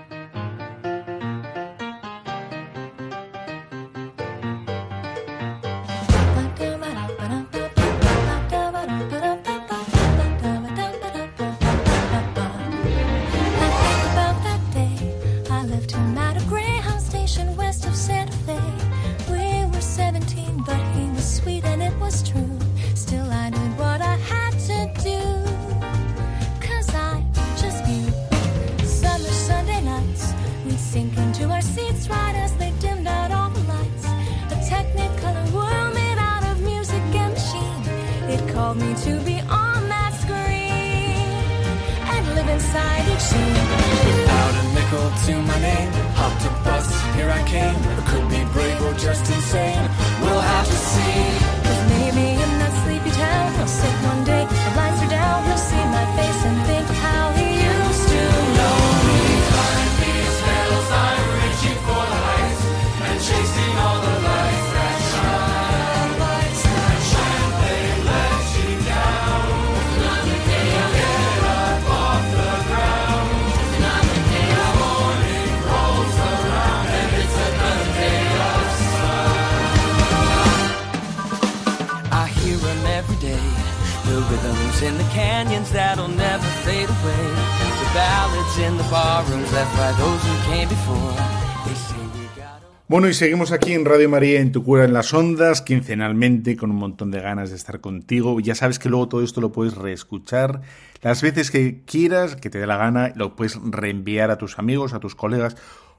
[92.98, 96.72] Bueno, y seguimos aquí en Radio María en Tu Cura en las Ondas, quincenalmente, con
[96.72, 98.40] un montón de ganas de estar contigo.
[98.40, 100.62] Ya sabes que luego todo esto lo puedes reescuchar
[101.00, 104.94] las veces que quieras, que te dé la gana, lo puedes reenviar a tus amigos,
[104.94, 105.56] a tus colegas.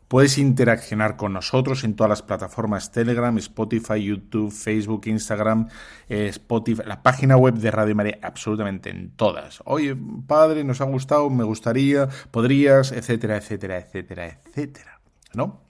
[0.10, 5.70] Puedes interaccionar con nosotros en todas las plataformas Telegram, Spotify, YouTube, Facebook, Instagram,
[6.10, 9.62] eh, Spotify, la página web de Radio María, absolutamente en todas.
[9.64, 9.96] Oye,
[10.28, 15.00] padre, nos ha gustado, me gustaría, podrías, etcétera, etcétera, etcétera, etcétera.
[15.34, 15.69] ¿No?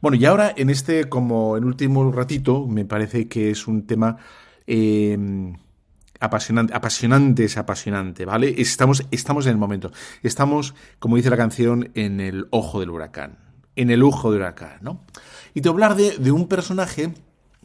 [0.00, 4.16] Bueno, y ahora en este, como en último ratito, me parece que es un tema
[4.66, 5.56] em,
[6.20, 8.54] apasionante, apasionante es apasionante, ¿vale?
[8.58, 9.90] Estamos, estamos en el momento.
[10.22, 13.38] Estamos, como dice la canción, en el ojo del huracán.
[13.76, 15.04] En el ojo del huracán, ¿no?
[15.52, 17.12] Y te hablar de, de un personaje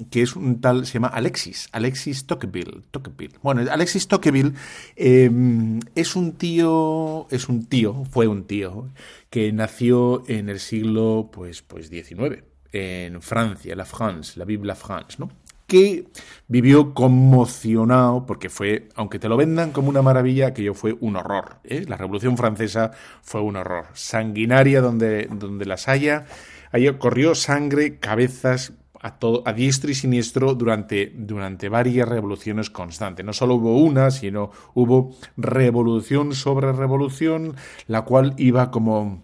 [0.09, 2.83] que es un tal, se llama Alexis, Alexis Tocqueville.
[2.91, 3.35] Tocqueville.
[3.41, 4.53] Bueno, Alexis Tocqueville
[4.95, 8.89] em, es un tío, es un tío, fue un tío,
[9.29, 15.15] que nació en el siglo pues, pues XIX, en Francia, la France, la Bible France,
[15.17, 15.29] ¿no?
[15.67, 16.05] que
[16.47, 21.57] vivió conmocionado porque fue, aunque te lo vendan como una maravilla, aquello fue un horror.
[21.63, 21.85] ¿eh?
[21.87, 22.91] La Revolución Francesa
[23.23, 23.87] fue un horror.
[23.93, 26.25] Sanguinaria donde, donde las haya.
[26.71, 28.73] Ahí corrió sangre, cabezas,
[29.06, 33.24] a, todo, a diestro y siniestro durante, durante varias revoluciones constantes.
[33.24, 39.22] No solo hubo una, sino hubo revolución sobre revolución, la cual iba como,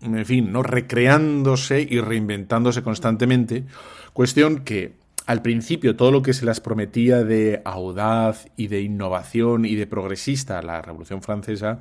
[0.00, 0.62] en fin, ¿no?
[0.62, 3.64] recreándose y reinventándose constantemente.
[4.14, 4.94] Cuestión que
[5.26, 9.86] al principio todo lo que se las prometía de audaz y de innovación y de
[9.86, 11.80] progresista la Revolución Francesa,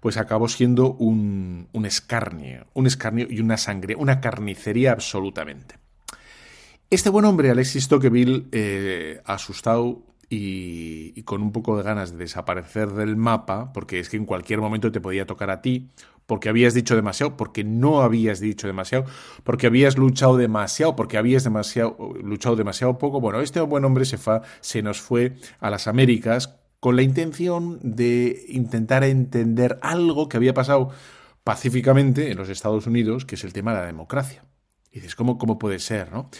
[0.00, 5.83] pues acabó siendo un, un escarnio, un escarnio y una sangre, una carnicería absolutamente.
[6.94, 12.92] Este buen hombre, Alexis Tocqueville, eh, asustado y, con un poco de ganas de desaparecer
[12.92, 15.90] del mapa, porque es que en cualquier momento te podía tocar a ti,
[16.26, 19.06] porque habías dicho demasiado, porque no habías dicho demasiado,
[19.42, 23.20] porque habías luchado demasiado, porque habías demasiado, luchado demasiado poco.
[23.20, 24.16] Bueno, este buen hombre se,
[24.60, 30.54] se nos fue a las Américas con la intención de intentar entender algo que había
[30.54, 30.90] pasado
[31.42, 34.44] pacíficamente en los Estados Unidos, que es el tema de la democracia.
[34.92, 36.30] Y dices, ¿cómo, cómo puede ser, no?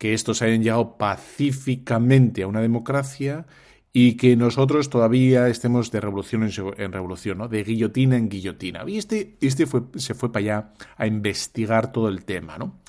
[0.00, 3.44] Que estos hayan llegado pacíficamente a una democracia
[3.92, 6.42] y que nosotros todavía estemos de revolución
[6.78, 7.48] en, revolución, ¿no?
[7.48, 8.82] de guillotina en guillotina.
[8.88, 12.56] Y este, este fue, se fue para allá a investigar todo el tema.
[12.56, 12.80] ¿no?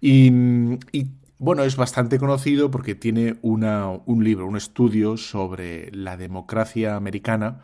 [0.00, 0.30] Y,
[1.36, 7.62] bueno, es bastante conocido porque tiene una, un libro, un estudio sobre la democracia americana.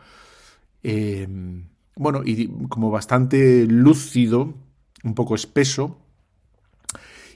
[0.83, 4.55] Em, bueno, y como bastante lúcido,
[5.05, 6.01] un poco espeso,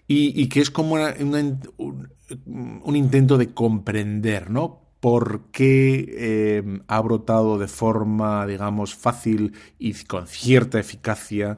[0.07, 4.83] y, que es como un, intento de comprender, ¿no?
[5.03, 11.57] por qué eh, ha brotado de forma, digamos, fácil y con cierta eficacia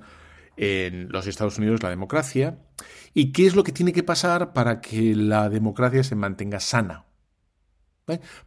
[0.58, 2.58] en los Estados Unidos la democracia
[3.14, 7.06] y qué es lo que tiene que pasar para que la democracia se mantenga sana,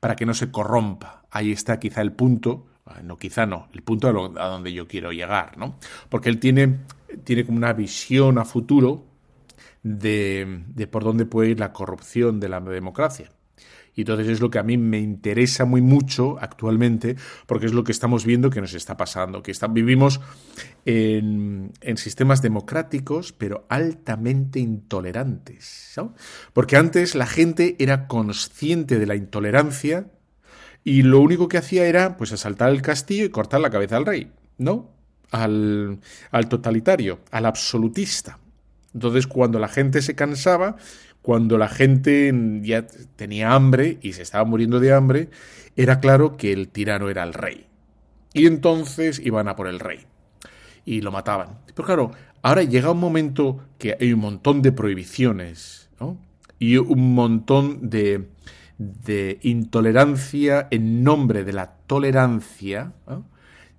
[0.01, 1.23] para que no se corrompa.
[1.31, 2.67] Ahí está quizá el punto,
[3.05, 5.79] no quizá no, el punto a, a donde yo quiero llegar, ¿no?
[6.09, 6.81] Porque él tiene,
[7.23, 9.07] tiene como una visión a futuro
[9.83, 13.31] de, por dónde puede ir la corrupción de la democracia.
[13.95, 17.17] Y entonces es lo que a mí me interesa muy mucho actualmente,
[17.47, 20.21] porque es lo que estamos viendo que nos está pasando, que vivimos
[20.85, 25.99] en, sistemas democráticos, pero altamente intolerantes.
[26.53, 30.07] Porque antes la gente era consciente de la intolerancia
[30.85, 34.07] y lo único que hacía era pues asaltar el castillo y cortar la cabeza al
[34.07, 34.93] rey, ¿no?
[35.33, 35.99] Al,
[36.31, 38.39] al totalitario, al absolutista.
[38.95, 40.77] Entonces, cuando la gente se cansaba,
[41.23, 42.33] cuando la gente
[42.63, 42.87] ya
[43.17, 45.29] tenía hambre y se estaba muriendo de hambre,
[45.77, 47.67] era claro que el tirano era el rey.
[48.33, 50.01] Y entonces iban a por el rey.
[50.85, 51.59] Y lo mataban.
[51.67, 52.11] Pero claro,
[52.43, 56.19] ahora llega un momento que hay un montón de prohibiciones, ¿no?
[56.59, 58.29] Y un montón de,
[58.79, 62.93] de intolerancia en nombre de la tolerancia.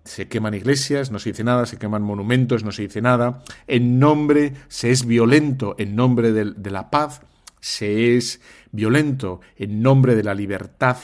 [0.04, 3.44] Se queman iglesias, no se dice nada, se queman monumentos, no se dice nada.
[3.68, 7.22] En nombre, se es violento en nombre de, la paz,
[7.60, 8.42] se es
[8.72, 10.98] violento en nombre de la libertad,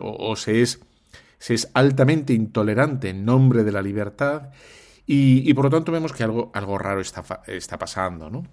[0.00, 0.80] o, se, es,
[1.38, 4.50] se es altamente intolerante en nombre de la libertad.
[5.08, 8.44] Y, por lo tanto vemos que algo, algo raro está, está pasando.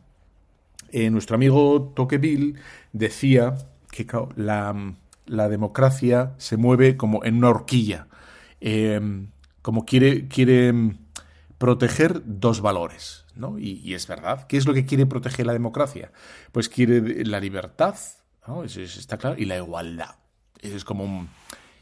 [0.91, 2.55] Eh, nuestro amigo Tocqueville
[2.91, 3.55] decía
[3.89, 4.05] que
[4.35, 4.93] la,
[5.25, 8.07] la, democracia se mueve como en una horquilla.
[8.61, 9.27] Eh,
[9.63, 10.97] como quiere, quiere mm,
[11.57, 13.57] proteger dos valores, ¿no?
[13.57, 14.45] Y, es verdad.
[14.45, 16.11] ¿Qué es lo que quiere proteger la democracia?
[16.51, 17.95] Pues quiere la libertad,
[18.47, 18.63] ¿no?
[18.63, 20.15] Eso, está claro, y la igualdad.
[20.61, 21.27] es como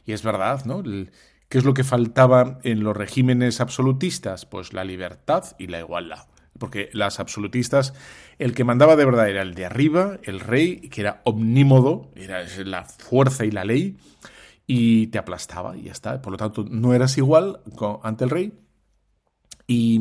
[0.06, 0.84] Y es verdad, ¿no?
[0.84, 4.46] ¿Qué es lo que faltaba en los regímenes absolutistas?
[4.46, 6.28] Pues la libertad y la igualdad.
[6.60, 7.96] porque las absolutistas,
[8.38, 12.44] el que mandaba de verdad era el de arriba, el rey, que era omnímodo, era
[12.64, 13.98] la fuerza y la ley,
[14.74, 16.22] y te aplastaba y ya está.
[16.22, 17.60] Por lo tanto, no eras igual
[18.04, 18.54] ante el rey.
[19.68, 20.00] Y,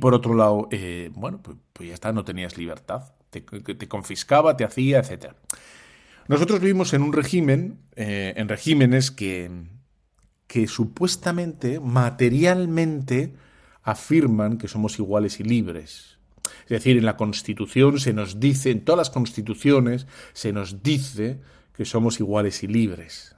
[0.00, 3.12] por otro lado, eh, bueno, pues, pues, ya está, no tenías libertad.
[3.28, 5.34] Te, te confiscaba, te hacía, etc.
[6.26, 9.50] Nosotros vivimos en un régimen, eh, en regímenes que,
[10.46, 13.34] que supuestamente, materialmente,
[13.82, 16.18] afirman que somos iguales y libres.
[16.62, 21.40] Es decir, en la Constitución se nos dice, en todas las constituciones se nos dice
[21.76, 23.34] que somos iguales y libres.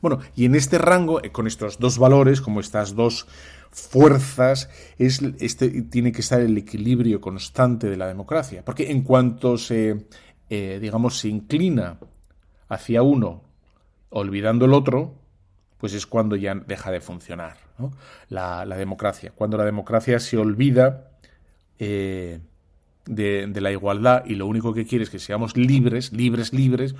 [0.00, 3.26] Bueno, y en este rango, eh, con estos dos valores, como estas dos
[3.70, 8.64] fuerzas, es, este, tiene que estar el equilibrio constante de la democracia.
[8.64, 10.06] Porque en cuanto se,
[10.50, 11.98] eh, digamos, se inclina
[12.68, 13.42] hacia uno,
[14.10, 15.14] olvidando el otro,
[15.78, 17.56] pues es cuando ya deja de funcionar
[18.28, 19.32] la, democracia.
[19.34, 21.12] Cuando la democracia se olvida
[21.78, 22.40] eh,
[23.08, 26.94] de, la igualdad y lo único que quiere es que seamos libres, libres, libres,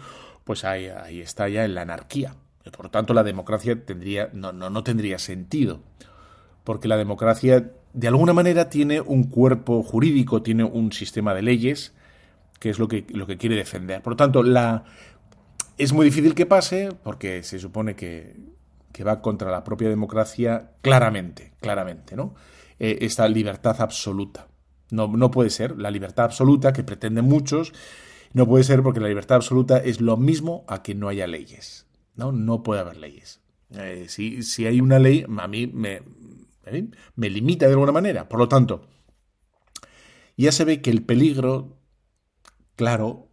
[0.44, 2.34] pues ahí, ahí está ya en la anarquía.
[2.76, 5.80] Por lo tanto, la democracia tendría, no, no, no tendría sentido,
[6.64, 11.94] porque la democracia de alguna manera tiene un cuerpo jurídico, tiene un sistema de leyes,
[12.60, 14.02] que es lo que, lo que quiere defender.
[14.02, 14.84] Por lo tanto, la,
[15.78, 18.36] es muy difícil que pase, porque se supone que,
[18.92, 22.34] que va contra la propia democracia claramente, claramente, ¿no?
[22.78, 24.46] Eh, esta libertad absoluta.
[24.90, 27.72] No, no puede ser la libertad absoluta que pretenden muchos,
[28.32, 31.86] no puede ser porque la libertad absoluta es lo mismo a que no haya leyes,
[32.14, 32.32] ¿no?
[32.32, 33.40] No puede haber leyes.
[33.70, 36.00] Eh, si, si, hay una ley, a mí me,
[37.16, 38.28] me limita de alguna manera.
[38.28, 38.86] Por lo tanto,
[40.36, 41.76] ya se ve que el peligro,
[42.76, 43.28] claro,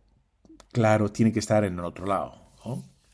[0.71, 2.51] claro, tiene que estar en el otro lado,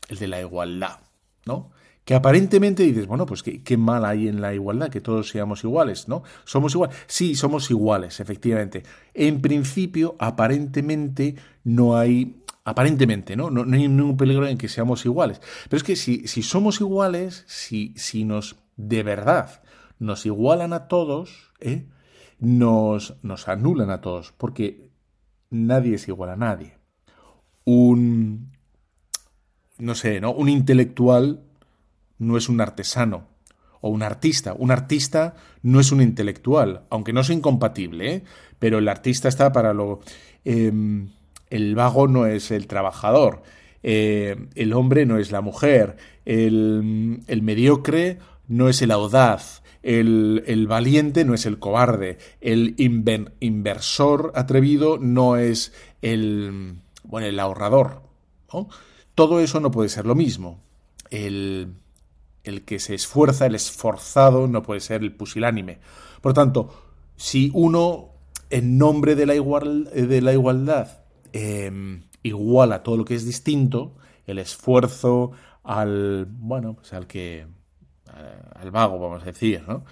[0.08, 1.00] el de la igualdad,
[1.46, 1.70] ¿no?
[2.04, 6.08] Que aparentemente dices, bueno, pues qué, mal hay en la igualdad, que todos seamos iguales,
[6.08, 6.22] ¿no?
[6.44, 6.96] Somos iguales.
[7.06, 8.82] Sí, somos iguales, efectivamente.
[9.14, 13.50] En principio, aparentemente, no hay, aparentemente, ¿no?
[13.50, 15.40] No, hay ningún peligro en que seamos iguales.
[15.68, 19.62] Pero es que si, si somos iguales, si, si nos, de verdad,
[20.00, 21.86] nos igualan a todos, ¿eh?
[22.40, 24.90] nos, nos anulan a todos, porque
[25.50, 26.78] nadie es igual a nadie.
[27.64, 28.50] Un,
[29.78, 30.32] no sé, ¿no?
[30.32, 31.44] Un intelectual
[32.22, 33.26] no es un artesano
[33.80, 34.54] o un artista.
[34.56, 38.24] Un artista no es un intelectual, aunque no es incompatible, ¿eh?
[38.58, 40.00] pero el artista está para lo...
[40.44, 41.10] Em,
[41.50, 43.42] el vago no es el trabajador,
[43.82, 48.18] eh, el hombre no es la mujer, el, mediocre
[48.48, 55.74] no es el audaz, el, valiente no es el cobarde, el inversor atrevido no es
[56.00, 58.00] el, bueno, el ahorrador.
[59.14, 60.58] Todo eso no puede ser lo mismo.
[61.10, 61.74] El,
[62.44, 65.78] el que se esfuerza, el esforzado, no puede ser el pusilánime.
[66.20, 66.72] Por tanto,
[67.16, 68.10] si uno,
[68.50, 73.94] en nombre de la, igual, de la igualdad, em, iguala todo lo que es distinto,
[74.26, 75.32] el esfuerzo
[75.62, 77.46] al, bueno, pues al que,
[78.54, 79.84] al vago, vamos a decir, ¿no?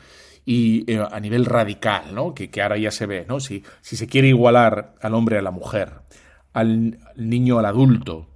[0.45, 2.35] Y eh, a nivel radical, ¿no?
[2.35, 3.41] Que, ahora ya se ve, ¿no?
[3.41, 5.93] Si, si se quiere igualar al hombre a la mujer,
[6.53, 8.29] al, niño al adulto,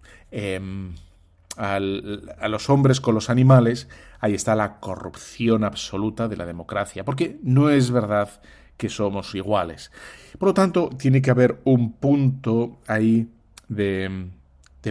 [1.56, 3.88] em, a los hombres con los animales,
[4.20, 8.40] ahí está la corrupción absoluta de la democracia, porque no es verdad
[8.76, 9.90] que somos iguales.
[10.38, 13.28] Por lo tanto, tiene que haber un punto ahí
[13.68, 14.30] de,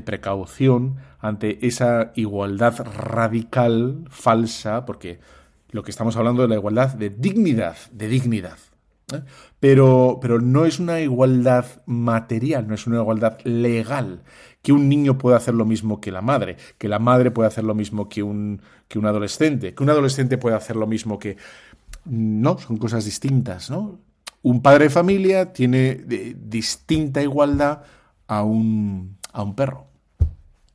[0.05, 5.19] precaución ante esa igualdad radical, falsa, porque
[5.71, 8.57] lo que estamos hablando de la igualdad de dignidad, de dignidad.
[9.13, 9.21] ¿eh?
[9.59, 14.23] Pero, pero no es una igualdad material, no es una igualdad legal,
[14.63, 17.65] que un niño puede hacer lo mismo que la madre, que la madre puede hacer
[17.65, 21.37] lo mismo que un, que un adolescente, que un adolescente puede hacer lo mismo que...
[22.05, 23.99] No, son cosas distintas, ¿no?
[24.41, 27.83] Un padre de familia tiene distinta igualdad
[28.27, 29.87] a un, a un perro,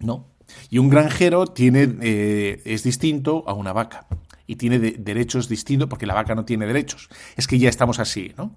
[0.00, 0.26] ¿no?
[0.70, 4.06] Y un granjero tiene, eh, es distinto a una vaca
[4.46, 7.08] y tiene derechos distintos porque la vaca no tiene derechos.
[7.36, 8.54] Es que ya estamos así, ¿no?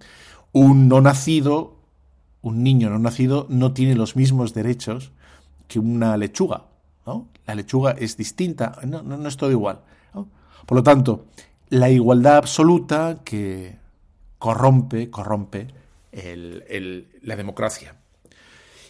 [0.52, 1.80] Un no nacido,
[2.42, 5.12] un niño no nacido, no tiene los mismos derechos
[5.72, 6.66] que una lechuga,
[7.06, 7.30] ¿no?
[7.48, 9.80] La lechuga es distinta, no, no, es todo igual.
[10.66, 11.28] Por lo tanto,
[11.70, 13.78] la igualdad absoluta que
[14.38, 15.68] corrompe, corrompe
[16.12, 17.96] la democracia.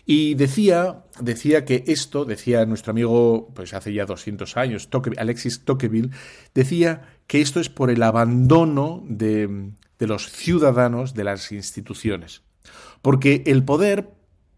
[0.08, 6.10] Y decía, decía que esto, decía nuestro amigo, pues hace ya 200 años, Alexis Tocqueville,
[6.56, 12.42] decía que esto es por el abandono de, de los ciudadanos de las instituciones.
[13.04, 14.10] Porque el poder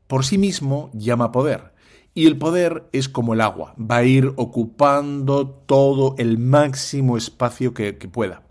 [0.07, 1.72] por sí mismo llama poder.
[2.15, 7.73] Y el poder es como el agua, va a ir ocupando todo el máximo espacio
[7.73, 8.43] que, pueda.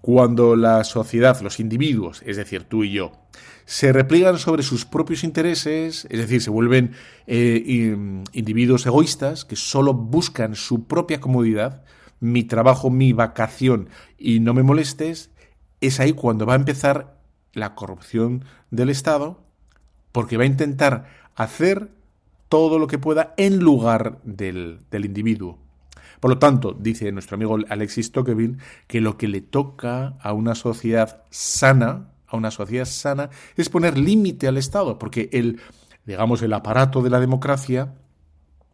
[0.00, 3.12] Cuando la sociedad, los individuos, es decir, tú y yo,
[3.64, 6.92] se repliegan sobre sus propios intereses, es decir, se vuelven
[7.26, 7.96] eh,
[8.32, 11.82] individuos egoístas que solo buscan su propia comodidad,
[12.20, 13.88] mi trabajo, mi vacación
[14.18, 15.30] y no me molestes,
[15.80, 17.18] es ahí cuando va a empezar
[17.52, 19.42] la corrupción del Estado,
[20.12, 21.90] porque va a intentar hacer
[22.54, 25.58] todo lo que pueda en lugar del, del individuo.
[26.20, 30.54] Por lo tanto, dice nuestro amigo Alexis Tocqueville, que lo que le toca a una
[30.54, 35.60] sociedad sana, a una sociedad sana, es poner límite al Estado, porque el,
[36.06, 37.94] digamos, el aparato de la democracia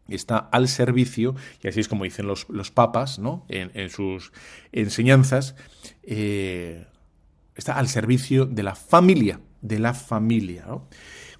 [0.09, 3.47] está al servicio, y así es como dicen los, los papas, ¿no?
[3.49, 4.31] En, sus
[4.71, 5.55] enseñanzas,
[6.03, 6.85] eh,
[7.55, 10.67] está al servicio de la familia, de la familia.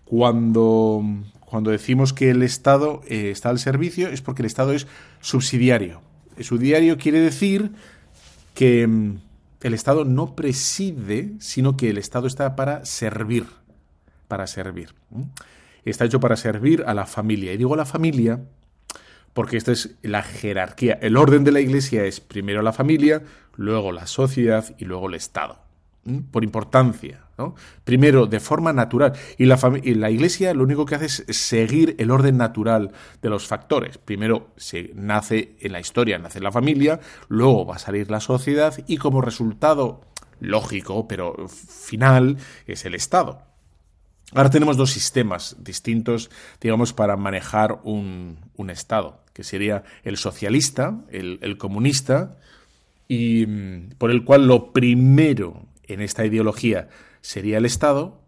[0.06, 1.06] Cuando,
[1.52, 4.88] cuando decimos que el Estado eh, está al servicio es porque el Estado es
[5.20, 6.02] subsidiario.
[6.38, 7.74] El subsidiario quiere decir
[8.54, 9.20] que mm,
[9.60, 13.47] el Estado no preside, sino que el Estado está para servir,
[14.30, 14.95] para servir.
[15.84, 17.52] Está hecho para servir a la familia.
[17.52, 18.39] Y digo la familia
[19.34, 20.99] porque esta es la jerarquía.
[21.02, 23.24] El orden de la Iglesia es primero la familia,
[23.58, 25.60] luego la sociedad y luego el Estado.
[26.32, 27.26] Por importancia.
[27.84, 29.14] Primero, de forma natural.
[29.38, 33.98] Y la, Iglesia lo único que hace es seguir el orden natural de los factores.
[33.98, 38.74] Primero se nace en la historia, nace la familia, luego va a salir la sociedad
[38.88, 40.02] y como resultado
[40.39, 43.44] lógico, pero final, es el Estado.
[44.34, 46.32] Ahora tenemos dos sistemas distintos,
[46.62, 52.38] digamos, para manejar un, un Estado, que sería el socialista, el, el comunista,
[53.12, 56.88] y mm, por el cual lo primero en esta ideología
[57.22, 58.22] sería el Estado,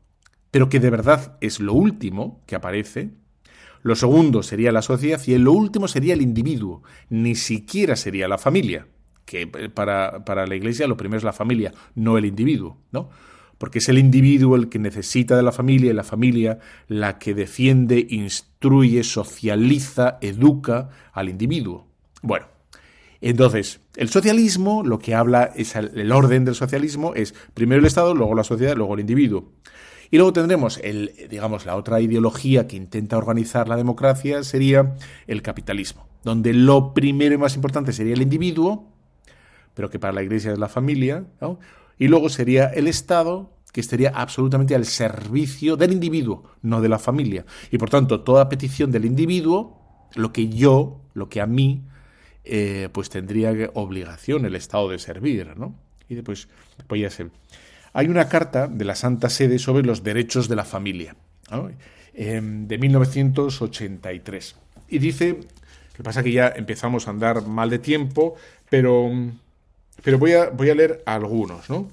[0.51, 3.09] pero que de verdad es lo último que aparece.
[3.81, 8.37] Lo segundo sería la sociedad y lo último sería el individuo, ni siquiera sería la
[8.37, 8.87] familia,
[9.25, 13.09] que eh, para, para la Iglesia lo primero es la familia, no el individuo, ¿no?
[13.57, 17.33] Porque es el individuo el que necesita de la familia y la familia la que
[17.33, 21.87] defiende, instruye, socializa, educa al individuo.
[22.21, 22.47] Bueno,
[23.29, 28.13] entonces, el socialismo, lo que habla es el orden del socialismo es primero el Estado,
[28.13, 29.51] luego la sociedad, luego el individuo.
[30.11, 34.95] Y luego tendremos el, digamos, la otra ideología que intenta organizar la democracia sería
[35.25, 38.91] el capitalismo, donde lo primero y más importante sería el individuo,
[39.73, 41.25] pero que para la Iglesia es la familia,
[41.97, 46.99] y luego sería el Estado, que estaría absolutamente al servicio del individuo, no de la
[46.99, 47.45] familia.
[47.71, 49.79] Y por tanto, toda petición del individuo,
[50.13, 51.85] lo que yo, lo que a mí
[52.45, 55.75] eh, pues tendría obligación el Estado de servir, ¿no?
[56.09, 56.47] Y después,
[56.87, 57.27] pues ya sé.
[57.93, 61.15] Hay una carta de la Santa Sede sobre los derechos de la familia,
[62.13, 64.55] em, de 1983.
[64.89, 68.35] Y dice, lo que pasa que ya empezamos a andar mal de tiempo,
[68.69, 69.11] pero,
[70.03, 71.89] pero voy, a, voy a leer algunos, ¿no?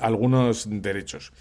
[0.00, 1.32] Algunos derechos.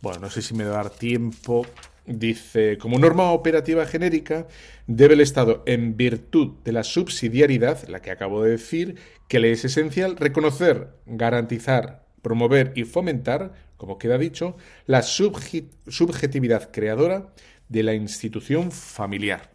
[0.00, 1.66] Bueno, no sé si me va a dar tiempo.
[2.04, 4.48] Dice, como norma operativa genérica,
[4.88, 8.96] debe el Estado, en virtud de la subsidiariedad, la que acabo de decir,
[9.28, 17.32] que le es esencial, reconocer, garantizar, promover y fomentar, como queda dicho, la subjetividad creadora
[17.68, 19.52] de la institución familiar.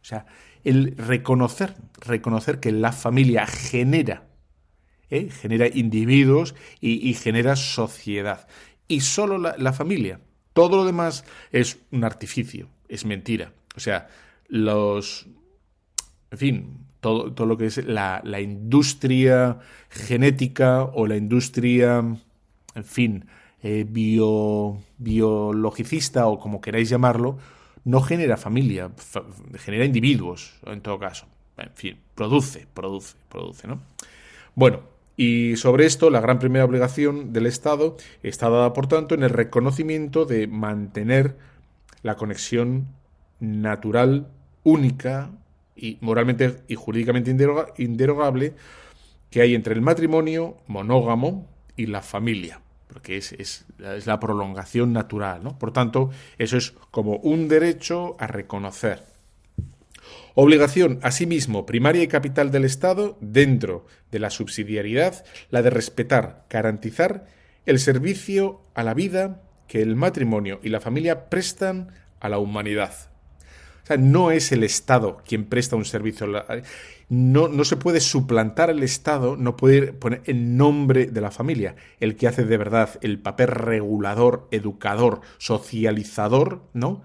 [0.00, 0.24] O sea,
[0.64, 4.26] el reconocer, reconocer que la familia genera,
[5.10, 5.28] ¿eh?
[5.30, 8.48] genera individuos y, genera sociedad.
[8.88, 10.20] Y solo la familia
[10.58, 13.52] todo lo demás es un artificio, es mentira.
[13.76, 14.08] O sea,
[14.48, 15.28] los...
[16.32, 21.98] En fin, todo, todo lo que es la, industria genética o la industria,
[22.74, 23.26] en fin,
[23.62, 27.38] eh, bio, biologicista o como queráis llamarlo,
[27.84, 28.90] no genera familia,
[29.58, 31.26] genera individuos, en todo caso.
[31.56, 33.80] En fin, produce, produce, produce, ¿no?
[34.56, 34.80] Bueno,
[35.18, 39.30] y sobre esto, la gran primera obligación del Estado está dada, por tanto, en el
[39.30, 41.36] reconocimiento de mantener
[42.02, 42.86] la conexión
[43.40, 44.28] natural,
[44.62, 45.32] única
[45.74, 47.32] y moralmente y jurídicamente
[47.78, 48.54] inderogable
[49.28, 54.92] que hay entre el matrimonio monógamo y la familia, porque es, es, es la prolongación
[54.92, 55.42] natural.
[55.42, 55.58] ¿no?
[55.58, 59.07] Por tanto, eso es como un derecho a reconocer.
[60.40, 67.26] Obligación, asimismo, primaria y capital del Estado, dentro de la subsidiariedad, la de respetar, garantizar
[67.66, 71.88] el servicio a la vida que el matrimonio y la familia prestan
[72.20, 72.94] a la humanidad.
[73.82, 76.28] O sea, no es el Estado quien presta un servicio.
[77.08, 81.74] No, no se puede suplantar el Estado, no puede poner el nombre de la familia.
[81.98, 87.02] El que hace de verdad el papel regulador, educador, socializador, ¿no?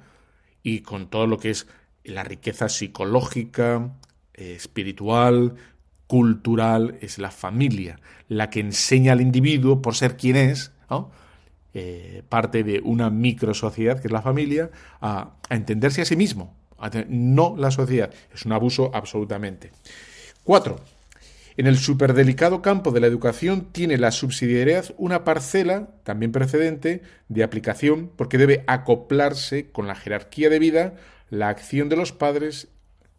[0.62, 1.68] Y con todo lo que es
[2.04, 3.94] la riqueza psicológica,
[4.34, 5.56] eh, espiritual,
[6.08, 10.72] cultural es la familia, la que enseña al individuo por ser quien es,
[11.74, 14.70] eh, parte de una microsociedad que es la familia,
[15.02, 16.56] a, entenderse a sí mismo,
[17.08, 18.14] no la sociedad.
[18.34, 19.72] Es un abuso absolutamente.
[20.44, 20.82] Cuatro,
[21.56, 27.44] en el superdelicado campo de la educación tiene la subsidiariedad una parcela, también precedente, de
[27.44, 30.96] aplicación, porque debe acoplarse con la jerarquía de vida,
[31.34, 32.68] la acción de los padres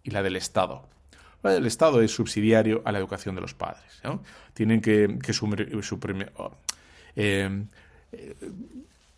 [0.04, 0.88] y la del Estado.
[1.42, 4.00] El Estado es subsidiario a la educación de los padres.
[4.54, 5.32] Tienen que, que
[6.36, 6.52] oh,
[7.16, 7.66] eh,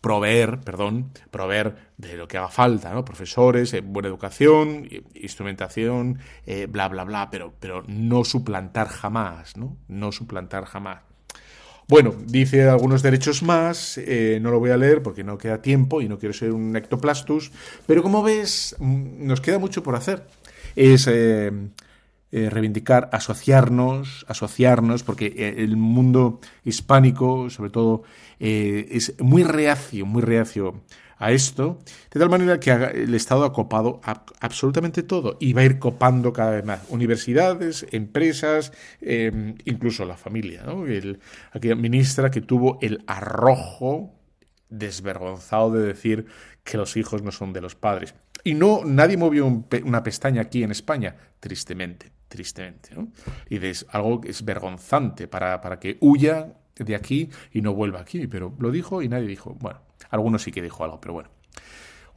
[0.01, 3.05] proveer, perdón, proveer de lo que haga falta, ¿no?
[3.05, 9.77] Profesores, eh, buena educación, instrumentación, eh, bla, bla, bla, pero, pero no suplantar jamás, ¿no?
[9.87, 11.03] No suplantar jamás.
[11.87, 13.97] Bueno, dice algunos derechos más,
[14.41, 17.51] no lo voy a leer porque no queda tiempo y no quiero ser un ectoplastus,
[17.85, 20.27] pero como ves, mm, nos queda mucho por hacer.
[20.75, 21.07] Es
[22.29, 28.03] eh, reivindicar, asociarnos, asociarnos, porque eh, el mundo hispánico, sobre todo,
[28.41, 30.81] eh, es muy reacio, muy reacio
[31.19, 31.79] a esto,
[32.11, 34.01] de tal manera que el Estado ha copado
[34.39, 36.81] absolutamente todo y va a ir copando cada vez más.
[36.89, 38.71] Universidades, empresas,
[39.65, 40.63] incluso la familia.
[40.63, 40.85] ¿no?
[41.51, 44.13] aquella ministra que tuvo el arrojo
[44.69, 46.25] desvergonzado de decir
[46.63, 48.13] que los hijos no son de los padres.
[48.43, 49.45] Y no, nadie movió
[49.83, 52.89] una pestaña aquí en España, tristemente, tristemente.
[52.95, 53.09] ¿no?
[53.49, 58.01] Y es algo que es vergonzante para, para que huya de aquí y no vuelva
[58.01, 58.27] aquí.
[58.27, 59.55] Pero lo dijo y nadie dijo.
[59.59, 61.29] Bueno, algunos sí que dijo algo, pero bueno.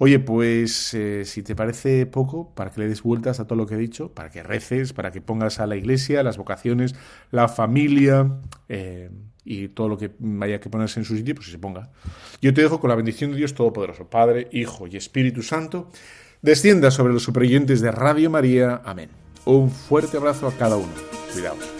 [0.02, 3.66] Oye, pues eh, si te parece poco, para que le des vueltas a todo lo
[3.66, 6.94] que he dicho, para que reces, para que pongas a la iglesia, las vocaciones,
[7.30, 9.10] la familia eh,
[9.44, 11.90] y todo lo que vaya que ponerse en su sitio, pues se ponga.
[12.40, 15.90] Yo te dejo con la bendición de Dios Todopoderoso, Padre, Hijo y Espíritu Santo,
[16.40, 18.80] descienda sobre los superoyentes de Radio María.
[18.86, 19.10] Amén.
[19.44, 20.92] Un fuerte abrazo a cada uno.
[21.34, 21.79] Cuidaos.